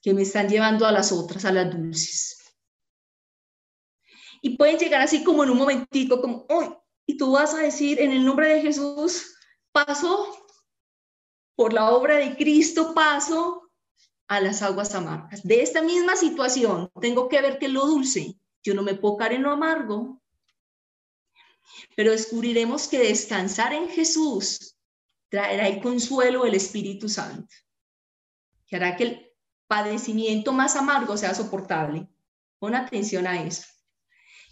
que 0.01 0.13
me 0.13 0.24
están 0.24 0.49
llevando 0.49 0.86
a 0.86 0.91
las 0.91 1.13
otras, 1.13 1.45
a 1.45 1.53
las 1.53 1.74
dulces. 1.74 2.53
Y 4.41 4.57
pueden 4.57 4.78
llegar 4.78 5.01
así 5.01 5.24
como 5.24 5.45
en 5.45 5.51
un 5.51 5.57
momentico, 5.57 6.20
como, 6.20 6.45
hoy, 6.49 6.76
y 7.05 7.16
tú 7.16 7.32
vas 7.32 7.53
a 7.53 7.59
decir, 7.59 8.01
en 8.01 8.11
el 8.11 8.26
nombre 8.26 8.49
de 8.49 8.61
Jesús, 8.61 9.34
paso 9.72 10.45
por 11.55 11.72
la 11.72 11.91
obra 11.91 12.18
de 12.18 12.36
Cristo, 12.36 12.93
paso 12.93 13.64
a 14.28 14.40
las 14.40 14.62
aguas 14.62 14.96
amargas. 14.96 15.44
De 15.44 15.62
esta 15.62 15.82
misma 15.82 16.16
situación, 16.16 16.92
tengo 17.02 17.30
que 17.30 17.42
ver 17.42 17.60
que 17.60 17.68
lo 17.68 17.86
dulce, 17.86 18.40
yo 18.64 18.74
no 18.74 18.82
me 18.82 18.96
puedo 18.96 19.18
caer 19.18 19.34
en 19.34 19.44
lo 19.44 19.52
amargo. 19.52 20.22
Pero 21.96 22.12
descubriremos 22.12 22.88
que 22.88 23.00
descansar 23.00 23.74
en 23.74 23.90
Jesús 23.90 24.76
traerá 25.30 25.68
el 25.68 25.82
consuelo 25.82 26.44
del 26.44 26.56
Espíritu 26.56 27.10
Santo, 27.10 27.54
que 28.68 28.76
hará 28.76 28.96
que 28.96 29.04
el 29.04 29.32
padecimiento 29.68 30.54
más 30.54 30.76
amargo 30.76 31.18
sea 31.18 31.34
soportable. 31.34 32.08
Pon 32.60 32.76
atención 32.76 33.28
a 33.28 33.42
eso 33.44 33.75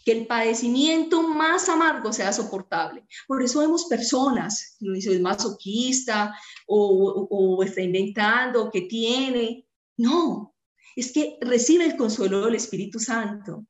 que 0.04 0.12
el 0.12 0.28
padecimiento 0.28 1.22
más 1.24 1.70
amargo 1.70 2.12
sea 2.12 2.34
soportable. 2.34 3.06
Por 3.28 3.42
eso 3.42 3.60
vemos 3.60 3.86
personas, 3.86 4.78
no 4.80 4.94
dice 4.94 5.14
es 5.14 5.22
masoquista 5.22 6.36
o, 6.68 7.28
o 7.30 7.64
está 7.64 7.82
inventando, 7.82 8.70
que 8.70 8.82
tiene. 8.82 9.68
No, 9.98 10.56
es 10.96 11.12
que 11.12 11.38
recibe 11.42 11.86
el 11.86 11.98
consuelo 11.98 12.46
del 12.46 12.56
Espíritu 12.56 13.00
Santo. 13.00 13.66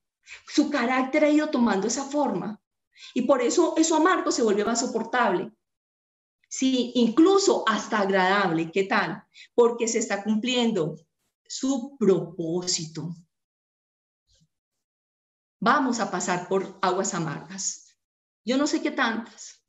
Su 0.48 0.70
carácter 0.70 1.26
ha 1.26 1.30
ido 1.30 1.50
tomando 1.50 1.88
esa 1.88 2.06
forma 2.06 2.60
y 3.14 3.24
por 3.24 3.42
eso 3.42 3.76
eso 3.78 3.96
amargo 3.96 4.32
se 4.32 4.44
vuelve 4.44 4.66
más 4.66 4.80
soportable. 4.80 5.52
Sí, 6.50 6.92
incluso 6.96 7.64
hasta 7.68 8.00
agradable. 8.00 8.72
¿Qué 8.72 8.84
tal? 8.84 9.24
Porque 9.56 9.88
se 9.88 10.00
está 10.00 10.24
cumpliendo 10.24 10.96
su 11.48 11.98
propósito 11.98 13.16
vamos 15.64 16.02
a 16.02 16.12
pasar 16.12 16.50
por 16.50 16.78
aguas 16.82 17.14
amargas. 17.14 17.98
Yo 18.44 18.58
no 18.58 18.68
sé 18.68 18.82
qué 18.82 18.92
tantas. 18.92 19.66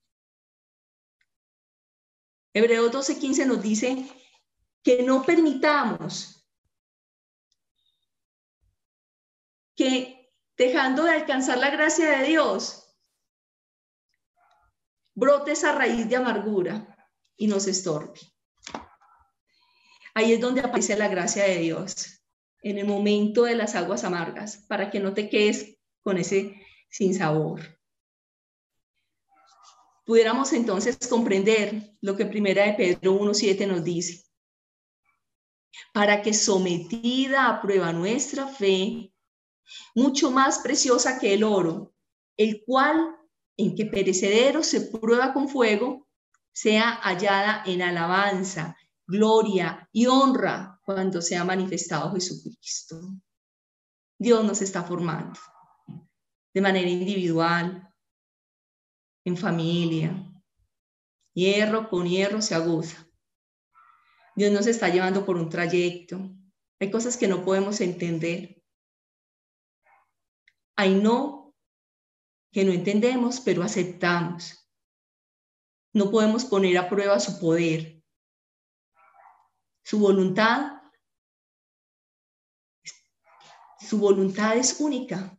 Hebreos 2.53 2.91
12:15 2.91 3.47
nos 3.47 3.63
dice 3.63 4.09
que 4.83 5.05
no 5.05 5.23
permitamos 5.23 6.45
que 9.77 10.33
dejando 10.57 11.05
de 11.05 11.13
alcanzar 11.13 11.59
la 11.59 11.71
gracia 11.71 12.19
de 12.19 12.27
Dios, 12.27 12.97
brote 15.15 15.53
esa 15.53 15.73
raíz 15.73 16.09
de 16.09 16.17
amargura 16.17 17.09
y 17.37 17.47
nos 17.47 17.69
estorbe. 17.69 18.21
Ahí 20.15 20.33
es 20.33 20.41
donde 20.41 20.61
aparece 20.61 20.97
la 20.97 21.09
gracia 21.09 21.45
de 21.45 21.59
Dios, 21.59 22.21
en 22.63 22.79
el 22.79 22.87
momento 22.87 23.45
de 23.45 23.57
las 23.57 23.75
aguas 23.75 24.05
amargas, 24.05 24.57
para 24.69 24.91
que 24.91 25.01
no 25.01 25.13
te 25.13 25.29
quedes 25.29 25.74
con 26.05 26.19
ese 26.19 26.61
sin 26.91 27.15
sabor. 27.15 27.61
Pudiéramos 30.05 30.53
entonces 30.53 30.99
comprender 31.09 31.97
lo 32.03 32.15
que 32.15 32.27
Primera 32.27 32.65
de 32.67 32.75
Pedro 32.75 33.19
1.7 33.19 33.67
nos 33.67 33.83
dice. 33.83 34.25
Para 35.93 36.23
que 36.23 36.35
sometida 36.35 37.49
a 37.49 37.63
prueba 37.63 37.93
nuestra 37.93 38.47
fe, 38.47 39.13
mucho 39.95 40.31
más 40.31 40.59
preciosa 40.59 41.19
que 41.19 41.33
el 41.33 41.43
oro, 41.43 41.95
el 42.37 42.63
cual 42.65 43.17
en 43.57 43.75
que 43.75 43.87
perecedero 43.87 44.63
se 44.63 44.83
prueba 44.83 45.33
con 45.33 45.49
fuego, 45.49 46.07
sea 46.53 47.01
hallada 47.03 47.63
en 47.65 47.81
alabanza, 47.81 48.77
gloria 49.07 49.89
y 49.91 50.07
honra 50.07 50.81
cuando 50.85 51.23
sea 51.23 51.45
manifestado 51.45 52.13
Jesucristo. 52.13 53.01
Dios 54.19 54.45
nos 54.45 54.61
está 54.61 54.83
formando 54.85 55.41
de 56.55 56.61
manera 56.61 56.89
individual, 56.89 57.93
en 59.25 59.37
familia. 59.37 60.31
Hierro 61.35 61.89
con 61.91 62.07
hierro 62.07 62.41
se 62.41 62.55
aguza. 62.55 63.09
Dios 64.37 64.53
nos 64.53 64.67
está 64.67 64.89
llevando 64.89 65.27
por 65.27 65.37
un 65.37 65.49
trayecto. 65.49 66.31
Hay 66.81 66.91
cosas 66.91 67.17
que 67.17 67.27
no 67.27 67.45
podemos 67.45 67.81
entender. 67.81 68.63
Hay 70.77 70.95
no 70.95 71.55
que 72.53 72.65
no 72.65 72.73
entendemos, 72.73 73.41
pero 73.41 73.65
aceptamos. 73.65 74.71
No 75.93 76.11
podemos 76.11 76.45
poner 76.45 76.79
a 76.79 76.89
prueba 76.89 77.19
su 77.19 77.41
poder. 77.41 78.01
Su 79.83 79.99
voluntad, 79.99 80.83
su 83.81 83.99
voluntad 83.99 84.57
es 84.57 84.81
única. 84.81 85.37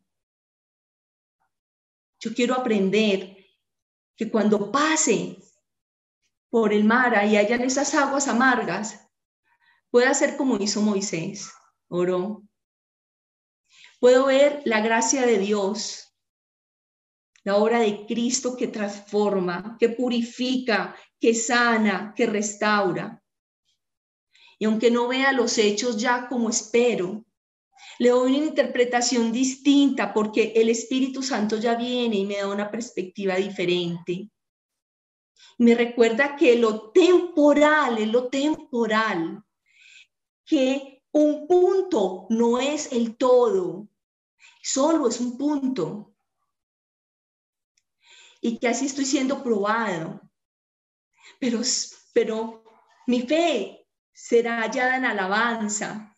Yo 2.25 2.33
quiero 2.33 2.55
aprender 2.55 3.37
que 4.17 4.31
cuando 4.31 4.71
pase 4.71 5.37
por 6.49 6.73
el 6.73 6.83
mar 6.83 7.13
y 7.27 7.37
hayan 7.37 7.61
esas 7.61 7.93
aguas 7.93 8.27
amargas, 8.27 8.99
pueda 9.91 10.11
ser 10.15 10.35
como 10.35 10.57
hizo 10.57 10.81
Moisés, 10.81 11.51
oró. 11.87 12.41
Puedo 13.99 14.25
ver 14.25 14.63
la 14.65 14.81
gracia 14.81 15.23
de 15.23 15.37
Dios, 15.37 16.15
la 17.43 17.57
obra 17.57 17.81
de 17.81 18.07
Cristo 18.07 18.57
que 18.57 18.69
transforma, 18.69 19.77
que 19.79 19.89
purifica, 19.89 20.95
que 21.19 21.35
sana, 21.35 22.11
que 22.15 22.25
restaura. 22.25 23.23
Y 24.57 24.65
aunque 24.65 24.89
no 24.89 25.09
vea 25.09 25.31
los 25.31 25.59
hechos 25.59 25.97
ya 25.97 26.27
como 26.27 26.49
espero, 26.49 27.23
le 27.99 28.09
doy 28.09 28.35
una 28.35 28.45
interpretación 28.47 29.31
distinta 29.31 30.13
porque 30.13 30.53
el 30.55 30.69
Espíritu 30.69 31.21
Santo 31.23 31.57
ya 31.57 31.75
viene 31.75 32.17
y 32.17 32.25
me 32.25 32.37
da 32.37 32.47
una 32.47 32.69
perspectiva 32.69 33.35
diferente. 33.35 34.29
Me 35.57 35.75
recuerda 35.75 36.35
que 36.35 36.57
lo 36.57 36.91
temporal 36.91 37.97
es 37.97 38.07
lo 38.07 38.29
temporal, 38.29 39.43
que 40.45 41.03
un 41.11 41.47
punto 41.47 42.27
no 42.29 42.59
es 42.59 42.91
el 42.91 43.15
todo, 43.15 43.87
solo 44.61 45.07
es 45.07 45.19
un 45.21 45.37
punto. 45.37 46.13
Y 48.41 48.59
que 48.59 48.67
así 48.67 48.85
estoy 48.85 49.05
siendo 49.05 49.41
probado. 49.41 50.21
Pero, 51.39 51.61
pero 52.13 52.63
mi 53.07 53.21
fe 53.21 53.87
será 54.13 54.61
hallada 54.61 54.97
en 54.97 55.05
alabanza, 55.05 56.14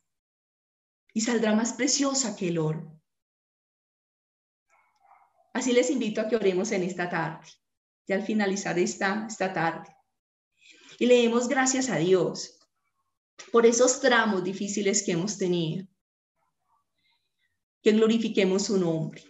y 1.17 1.21
saldrá 1.21 1.55
más 1.55 1.73
preciosa 1.73 2.35
que 2.35 2.49
el 2.49 2.59
oro. 2.59 3.01
Así 5.51 5.73
les 5.73 5.89
invito 5.89 6.21
a 6.21 6.27
que 6.27 6.35
oremos 6.35 6.71
en 6.71 6.83
esta 6.83 7.09
tarde, 7.09 7.47
y 8.05 8.13
al 8.13 8.21
finalizar 8.21 8.77
esta, 8.77 9.25
esta 9.27 9.51
tarde. 9.51 9.97
Y 10.99 11.07
le 11.07 11.23
demos 11.23 11.47
gracias 11.47 11.89
a 11.89 11.95
Dios 11.95 12.59
por 13.51 13.65
esos 13.65 13.99
tramos 13.99 14.43
difíciles 14.43 15.01
que 15.01 15.13
hemos 15.13 15.39
tenido. 15.39 15.87
Que 17.81 17.93
glorifiquemos 17.93 18.65
su 18.65 18.77
nombre. 18.77 19.23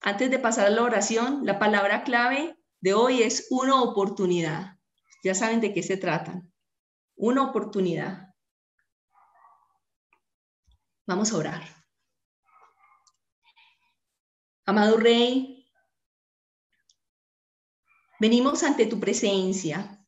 Antes 0.00 0.30
de 0.30 0.38
pasar 0.38 0.68
a 0.68 0.70
la 0.70 0.84
oración, 0.84 1.44
la 1.44 1.58
palabra 1.58 2.02
clave 2.02 2.56
de 2.80 2.94
hoy 2.94 3.22
es 3.22 3.48
una 3.50 3.82
oportunidad. 3.82 4.78
Ya 5.22 5.34
saben 5.34 5.60
de 5.60 5.74
qué 5.74 5.82
se 5.82 5.98
trata. 5.98 6.42
Una 7.14 7.42
oportunidad. 7.42 8.27
Vamos 11.08 11.32
a 11.32 11.38
orar. 11.38 11.62
Amado 14.66 14.98
Rey, 14.98 15.66
venimos 18.20 18.62
ante 18.62 18.84
tu 18.84 19.00
presencia 19.00 20.06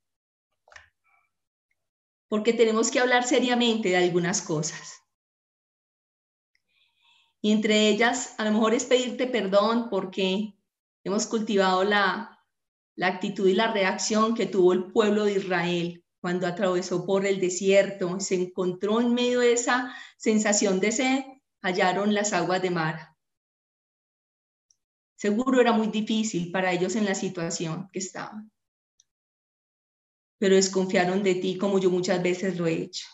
porque 2.28 2.52
tenemos 2.52 2.90
que 2.90 3.00
hablar 3.00 3.24
seriamente 3.24 3.88
de 3.88 3.96
algunas 3.96 4.42
cosas. 4.42 5.00
Y 7.40 7.52
entre 7.52 7.88
ellas, 7.88 8.34
a 8.38 8.44
lo 8.44 8.52
mejor 8.52 8.74
es 8.74 8.84
pedirte 8.84 9.26
perdón 9.26 9.88
porque 9.88 10.54
hemos 11.02 11.26
cultivado 11.26 11.82
la, 11.82 12.44
la 12.96 13.06
actitud 13.06 13.48
y 13.48 13.54
la 13.54 13.72
reacción 13.72 14.34
que 14.34 14.44
tuvo 14.44 14.74
el 14.74 14.92
pueblo 14.92 15.24
de 15.24 15.32
Israel 15.32 15.99
cuando 16.20 16.46
atravesó 16.46 17.06
por 17.06 17.24
el 17.24 17.40
desierto, 17.40 18.20
se 18.20 18.34
encontró 18.34 19.00
en 19.00 19.14
medio 19.14 19.40
de 19.40 19.52
esa 19.52 19.94
sensación 20.18 20.78
de 20.78 20.92
sed, 20.92 21.24
hallaron 21.62 22.14
las 22.14 22.32
aguas 22.32 22.60
de 22.60 22.70
mar. 22.70 23.16
Seguro 25.16 25.60
era 25.60 25.72
muy 25.72 25.88
difícil 25.88 26.50
para 26.50 26.72
ellos 26.72 26.96
en 26.96 27.04
la 27.04 27.14
situación 27.14 27.88
que 27.92 27.98
estaban. 27.98 28.50
Pero 30.38 30.56
desconfiaron 30.56 31.22
de 31.22 31.34
ti 31.34 31.58
como 31.58 31.78
yo 31.78 31.90
muchas 31.90 32.22
veces 32.22 32.58
lo 32.58 32.66
he 32.66 32.74
hecho. 32.74 33.06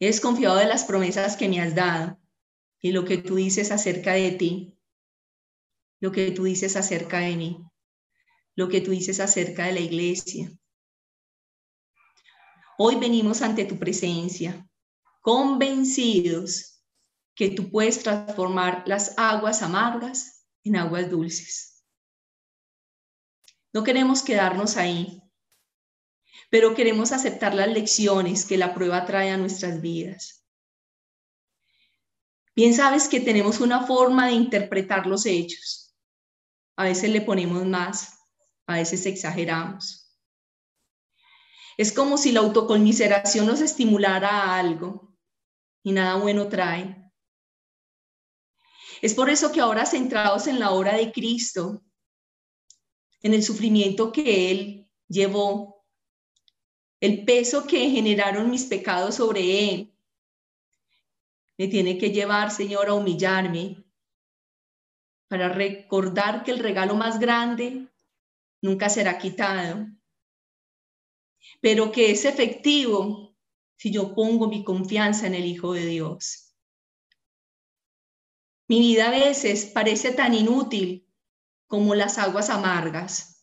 He 0.00 0.06
desconfiado 0.06 0.56
de 0.56 0.66
las 0.66 0.84
promesas 0.84 1.36
que 1.36 1.48
me 1.48 1.60
has 1.60 1.74
dado 1.74 2.18
y 2.80 2.92
lo 2.92 3.04
que 3.04 3.18
tú 3.18 3.36
dices 3.36 3.72
acerca 3.72 4.12
de 4.12 4.30
ti, 4.32 4.78
lo 6.00 6.12
que 6.12 6.30
tú 6.30 6.44
dices 6.44 6.76
acerca 6.76 7.18
de 7.18 7.36
mí, 7.36 7.68
lo 8.58 8.68
que 8.68 8.80
tú 8.80 8.90
dices 8.90 9.20
acerca 9.20 9.66
de 9.66 9.72
la 9.72 9.78
iglesia. 9.78 10.50
Hoy 12.76 12.96
venimos 12.96 13.40
ante 13.40 13.64
tu 13.64 13.78
presencia, 13.78 14.68
convencidos 15.20 16.82
que 17.36 17.50
tú 17.50 17.70
puedes 17.70 18.02
transformar 18.02 18.82
las 18.84 19.16
aguas 19.16 19.62
amargas 19.62 20.44
en 20.64 20.74
aguas 20.74 21.08
dulces. 21.08 21.84
No 23.72 23.84
queremos 23.84 24.24
quedarnos 24.24 24.76
ahí, 24.76 25.22
pero 26.50 26.74
queremos 26.74 27.12
aceptar 27.12 27.54
las 27.54 27.68
lecciones 27.68 28.44
que 28.44 28.58
la 28.58 28.74
prueba 28.74 29.06
trae 29.06 29.30
a 29.30 29.36
nuestras 29.36 29.80
vidas. 29.80 30.44
Bien 32.56 32.74
sabes 32.74 33.06
que 33.06 33.20
tenemos 33.20 33.60
una 33.60 33.86
forma 33.86 34.26
de 34.26 34.32
interpretar 34.32 35.06
los 35.06 35.26
hechos. 35.26 35.96
A 36.76 36.82
veces 36.82 37.10
le 37.10 37.20
ponemos 37.20 37.64
más, 37.64 38.17
a 38.68 38.74
veces 38.74 39.06
exageramos. 39.06 40.14
Es 41.78 41.90
como 41.90 42.18
si 42.18 42.32
la 42.32 42.40
autoconmiseración 42.40 43.46
nos 43.46 43.60
estimulara 43.62 44.28
a 44.28 44.58
algo 44.58 45.16
y 45.82 45.92
nada 45.92 46.16
bueno 46.16 46.48
trae. 46.48 47.10
Es 49.00 49.14
por 49.14 49.30
eso 49.30 49.52
que 49.52 49.60
ahora 49.60 49.86
centrados 49.86 50.46
en 50.48 50.58
la 50.58 50.72
obra 50.72 50.96
de 50.96 51.10
Cristo, 51.12 51.82
en 53.22 53.32
el 53.32 53.42
sufrimiento 53.42 54.12
que 54.12 54.50
Él 54.50 54.90
llevó 55.08 55.86
el 57.00 57.24
peso 57.24 57.66
que 57.66 57.88
generaron 57.88 58.50
mis 58.50 58.64
pecados 58.64 59.14
sobre 59.14 59.70
Él. 59.72 59.94
Me 61.56 61.68
tiene 61.68 61.96
que 61.96 62.10
llevar, 62.10 62.50
Señor, 62.50 62.88
a 62.88 62.94
humillarme 62.94 63.82
para 65.28 65.48
recordar 65.48 66.44
que 66.44 66.50
el 66.50 66.58
regalo 66.58 66.96
más 66.96 67.18
grande 67.18 67.88
nunca 68.60 68.88
será 68.88 69.18
quitado, 69.18 69.86
pero 71.60 71.92
que 71.92 72.10
es 72.10 72.24
efectivo 72.24 73.36
si 73.76 73.90
yo 73.90 74.14
pongo 74.14 74.48
mi 74.48 74.64
confianza 74.64 75.26
en 75.26 75.34
el 75.34 75.46
Hijo 75.46 75.72
de 75.72 75.86
Dios. 75.86 76.54
Mi 78.68 78.80
vida 78.80 79.08
a 79.08 79.10
veces 79.10 79.66
parece 79.66 80.12
tan 80.12 80.34
inútil 80.34 81.08
como 81.66 81.94
las 81.94 82.18
aguas 82.18 82.50
amargas 82.50 83.38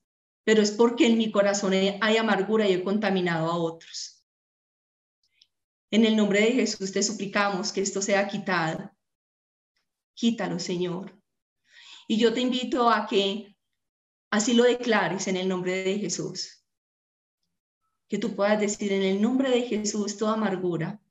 pero 0.46 0.62
es 0.62 0.72
porque 0.72 1.08
en 1.08 1.18
mi 1.18 1.32
corazón 1.32 1.74
hay 1.74 2.18
amargura 2.18 2.70
y 2.70 2.74
he 2.74 2.84
contaminado 2.84 3.52
a 3.52 3.58
otros. 3.58 4.24
En 5.92 6.06
el 6.06 6.16
nombre 6.16 6.40
de 6.42 6.52
Jesús 6.52 6.92
te 6.92 7.02
suplicamos 7.02 7.72
que 7.72 7.82
esto 7.82 8.02
sea 8.02 8.28
quitado. 8.28 8.92
Quítalo, 10.14 10.60
Señor. 10.60 11.20
Y 12.08 12.18
yo 12.18 12.32
te 12.32 12.42
invito 12.42 12.92
a 12.92 13.08
que 13.08 13.55
así 14.36 14.54
lo 14.54 14.64
declares 14.66 15.28
en 15.28 15.38
el 15.38 15.48
nombre 15.48 15.84
de 15.84 15.98
Jesús. 15.98 16.66
Que 18.10 18.18
tú 18.18 18.36
puedas 18.36 18.60
decir 18.60 18.92
en 18.92 19.02
el 19.02 19.22
nombre 19.22 19.50
de 19.50 19.62
Jesús 19.64 20.18
toda 20.18 20.34
amargura, 20.34 21.02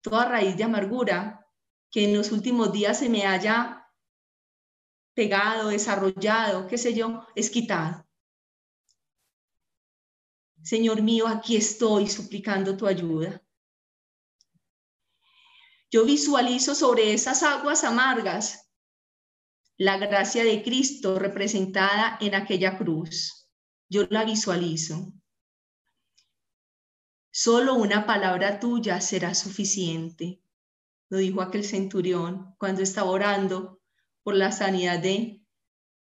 toda 0.00 0.28
raíz 0.28 0.56
de 0.56 0.64
amargura 0.64 1.46
que 1.90 2.04
en 2.04 2.16
los 2.16 2.32
últimos 2.32 2.72
días 2.72 2.98
se 2.98 3.08
me 3.08 3.24
haya 3.24 3.88
pegado, 5.14 5.68
desarrollado, 5.68 6.66
qué 6.66 6.76
sé 6.76 6.92
yo, 6.92 7.26
es 7.36 7.50
quitado. 7.50 8.04
Señor 10.62 11.00
mío, 11.00 11.28
aquí 11.28 11.56
estoy 11.56 12.08
suplicando 12.08 12.76
tu 12.76 12.86
ayuda. 12.86 13.40
Yo 15.88 16.04
visualizo 16.04 16.74
sobre 16.74 17.12
esas 17.12 17.44
aguas 17.44 17.84
amargas 17.84 18.65
la 19.78 19.98
gracia 19.98 20.42
de 20.42 20.62
Cristo 20.62 21.18
representada 21.18 22.16
en 22.20 22.34
aquella 22.34 22.78
cruz. 22.78 23.48
Yo 23.88 24.06
la 24.08 24.24
visualizo. 24.24 25.12
Solo 27.30 27.74
una 27.74 28.06
palabra 28.06 28.58
tuya 28.58 29.00
será 29.00 29.34
suficiente, 29.34 30.40
lo 31.10 31.18
dijo 31.18 31.42
aquel 31.42 31.64
centurión 31.64 32.54
cuando 32.58 32.82
estaba 32.82 33.10
orando 33.10 33.80
por 34.22 34.34
la 34.34 34.50
sanidad 34.50 34.98
de 34.98 35.42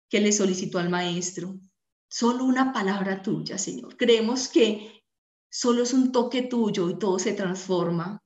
que 0.09 0.21
le 0.21 0.31
solicitó 0.31 0.77
al 0.77 0.89
maestro. 0.89 1.59
Solo 2.07 2.45
una 2.45 2.71
palabra 2.71 3.23
tuya, 3.23 3.57
Señor. 3.57 3.97
Creemos 3.97 4.47
que 4.47 5.03
solo 5.49 5.81
es 5.81 5.93
un 5.93 6.11
toque 6.11 6.43
tuyo 6.43 6.89
y 6.89 6.99
todo 6.99 7.17
se 7.17 7.33
transforma, 7.33 8.23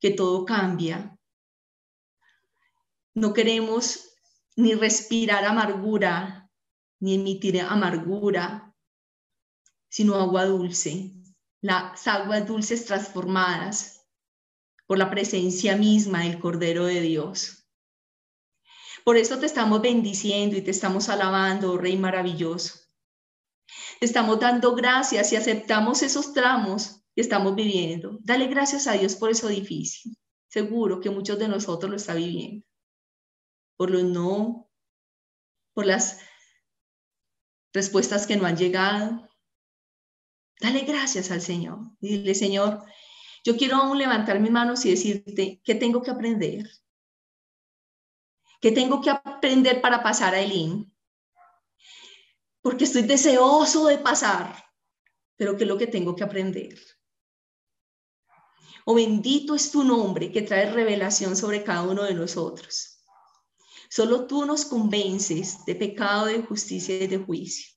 que 0.00 0.12
todo 0.12 0.44
cambia. 0.44 1.18
No 3.14 3.32
queremos 3.32 4.15
ni 4.56 4.74
respirar 4.74 5.44
amargura, 5.44 6.50
ni 7.00 7.14
emitir 7.14 7.60
amargura, 7.60 8.74
sino 9.88 10.14
agua 10.16 10.46
dulce, 10.46 11.12
las 11.62 12.06
aguas 12.06 12.46
dulces 12.46 12.84
transformadas 12.86 14.06
por 14.86 14.98
la 14.98 15.10
presencia 15.10 15.76
misma 15.76 16.24
del 16.24 16.38
Cordero 16.38 16.86
de 16.86 17.00
Dios. 17.00 17.68
Por 19.04 19.16
eso 19.16 19.38
te 19.38 19.46
estamos 19.46 19.80
bendiciendo 19.82 20.56
y 20.56 20.62
te 20.62 20.70
estamos 20.70 21.08
alabando, 21.08 21.72
oh 21.72 21.78
Rey 21.78 21.96
maravilloso 21.96 22.86
estamos 24.00 24.40
dando 24.40 24.74
gracias 24.74 25.32
y 25.32 25.36
aceptamos 25.36 26.02
esos 26.02 26.32
tramos 26.32 27.02
que 27.14 27.22
estamos 27.22 27.54
viviendo. 27.54 28.18
Dale 28.22 28.46
gracias 28.48 28.86
a 28.86 28.92
Dios 28.92 29.16
por 29.16 29.30
eso 29.30 29.48
difícil. 29.48 30.16
Seguro 30.48 31.00
que 31.00 31.10
muchos 31.10 31.38
de 31.38 31.48
nosotros 31.48 31.90
lo 31.90 31.96
están 31.96 32.18
viviendo. 32.18 32.65
Por 33.76 33.90
los 33.90 34.04
no, 34.04 34.70
por 35.74 35.86
las 35.86 36.20
respuestas 37.72 38.26
que 38.26 38.36
no 38.36 38.46
han 38.46 38.56
llegado. 38.56 39.28
Dale 40.60 40.80
gracias 40.80 41.30
al 41.30 41.42
Señor. 41.42 41.78
dile, 42.00 42.34
Señor, 42.34 42.82
yo 43.44 43.56
quiero 43.56 43.76
aún 43.76 43.98
levantar 43.98 44.40
mis 44.40 44.50
manos 44.50 44.84
y 44.86 44.90
decirte 44.90 45.60
que 45.62 45.74
tengo 45.74 46.02
que 46.02 46.10
aprender. 46.10 46.70
Que 48.60 48.72
tengo 48.72 49.00
que 49.00 49.10
aprender 49.10 49.80
para 49.80 50.02
pasar 50.02 50.34
a 50.34 50.40
Elín 50.40 50.96
porque 52.66 52.82
estoy 52.82 53.02
deseoso 53.02 53.86
de 53.86 53.98
pasar, 53.98 54.52
pero 55.36 55.56
¿qué 55.56 55.62
es 55.62 55.68
lo 55.68 55.78
que 55.78 55.86
tengo 55.86 56.16
que 56.16 56.24
aprender? 56.24 56.76
Oh, 58.84 58.96
bendito 58.96 59.54
es 59.54 59.70
tu 59.70 59.84
nombre 59.84 60.32
que 60.32 60.42
trae 60.42 60.72
revelación 60.72 61.36
sobre 61.36 61.62
cada 61.62 61.82
uno 61.82 62.02
de 62.02 62.14
nosotros. 62.14 62.95
Solo 63.96 64.26
tú 64.26 64.44
nos 64.44 64.66
convences 64.66 65.64
de 65.64 65.74
pecado, 65.74 66.26
de 66.26 66.42
justicia 66.42 67.02
y 67.02 67.06
de 67.06 67.16
juicio. 67.16 67.74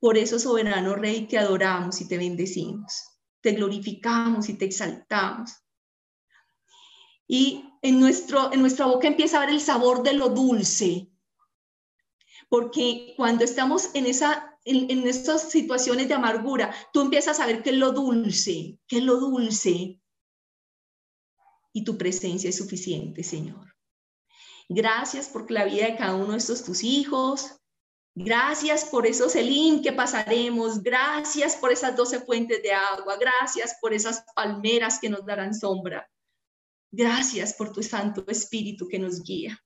Por 0.00 0.16
eso, 0.16 0.38
soberano 0.38 0.94
Rey, 0.94 1.26
te 1.26 1.36
adoramos 1.36 2.00
y 2.00 2.08
te 2.08 2.16
bendecimos. 2.16 3.04
Te 3.42 3.52
glorificamos 3.52 4.48
y 4.48 4.54
te 4.54 4.64
exaltamos. 4.64 5.52
Y 7.28 7.62
en, 7.82 8.00
nuestro, 8.00 8.50
en 8.54 8.62
nuestra 8.62 8.86
boca 8.86 9.06
empieza 9.06 9.36
a 9.36 9.40
ver 9.40 9.50
el 9.50 9.60
sabor 9.60 10.02
de 10.02 10.14
lo 10.14 10.30
dulce, 10.30 11.10
porque 12.48 13.12
cuando 13.18 13.44
estamos 13.44 13.90
en, 13.92 14.06
esa, 14.06 14.58
en, 14.64 15.06
estas 15.06 15.50
situaciones 15.50 16.08
de 16.08 16.14
amargura, 16.14 16.74
tú 16.94 17.02
empiezas 17.02 17.38
a 17.38 17.44
ver 17.44 17.62
qué 17.62 17.68
es 17.68 17.76
lo 17.76 17.92
dulce, 17.92 18.78
qué 18.88 18.96
es 18.96 19.02
lo 19.02 19.20
dulce. 19.20 20.00
Y 21.74 21.84
tu 21.84 21.98
presencia 21.98 22.48
es 22.48 22.56
suficiente, 22.56 23.22
Señor. 23.22 23.75
Gracias 24.68 25.28
por 25.28 25.50
la 25.50 25.64
vida 25.64 25.86
de 25.86 25.96
cada 25.96 26.16
uno 26.16 26.32
de 26.32 26.38
estos 26.38 26.64
tus 26.64 26.82
hijos. 26.82 27.56
Gracias 28.14 28.86
por 28.86 29.06
esos 29.06 29.36
elín 29.36 29.82
que 29.82 29.92
pasaremos. 29.92 30.82
Gracias 30.82 31.56
por 31.56 31.70
esas 31.70 31.94
doce 31.94 32.20
fuentes 32.20 32.62
de 32.62 32.72
agua. 32.72 33.16
Gracias 33.18 33.76
por 33.80 33.92
esas 33.92 34.24
palmeras 34.34 34.98
que 34.98 35.08
nos 35.08 35.24
darán 35.24 35.54
sombra. 35.54 36.08
Gracias 36.90 37.52
por 37.52 37.72
tu 37.72 37.82
Santo 37.82 38.24
Espíritu 38.26 38.88
que 38.88 38.98
nos 38.98 39.22
guía. 39.22 39.62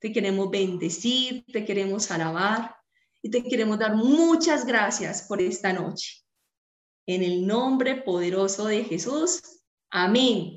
Te 0.00 0.12
queremos 0.12 0.50
bendecir, 0.50 1.44
te 1.46 1.64
queremos 1.64 2.10
alabar 2.10 2.76
y 3.22 3.30
te 3.30 3.42
queremos 3.42 3.78
dar 3.78 3.94
muchas 3.94 4.66
gracias 4.66 5.22
por 5.22 5.40
esta 5.40 5.72
noche. 5.72 6.24
En 7.06 7.22
el 7.22 7.46
nombre 7.46 8.02
poderoso 8.02 8.66
de 8.66 8.84
Jesús. 8.84 9.40
Amén. 9.90 10.56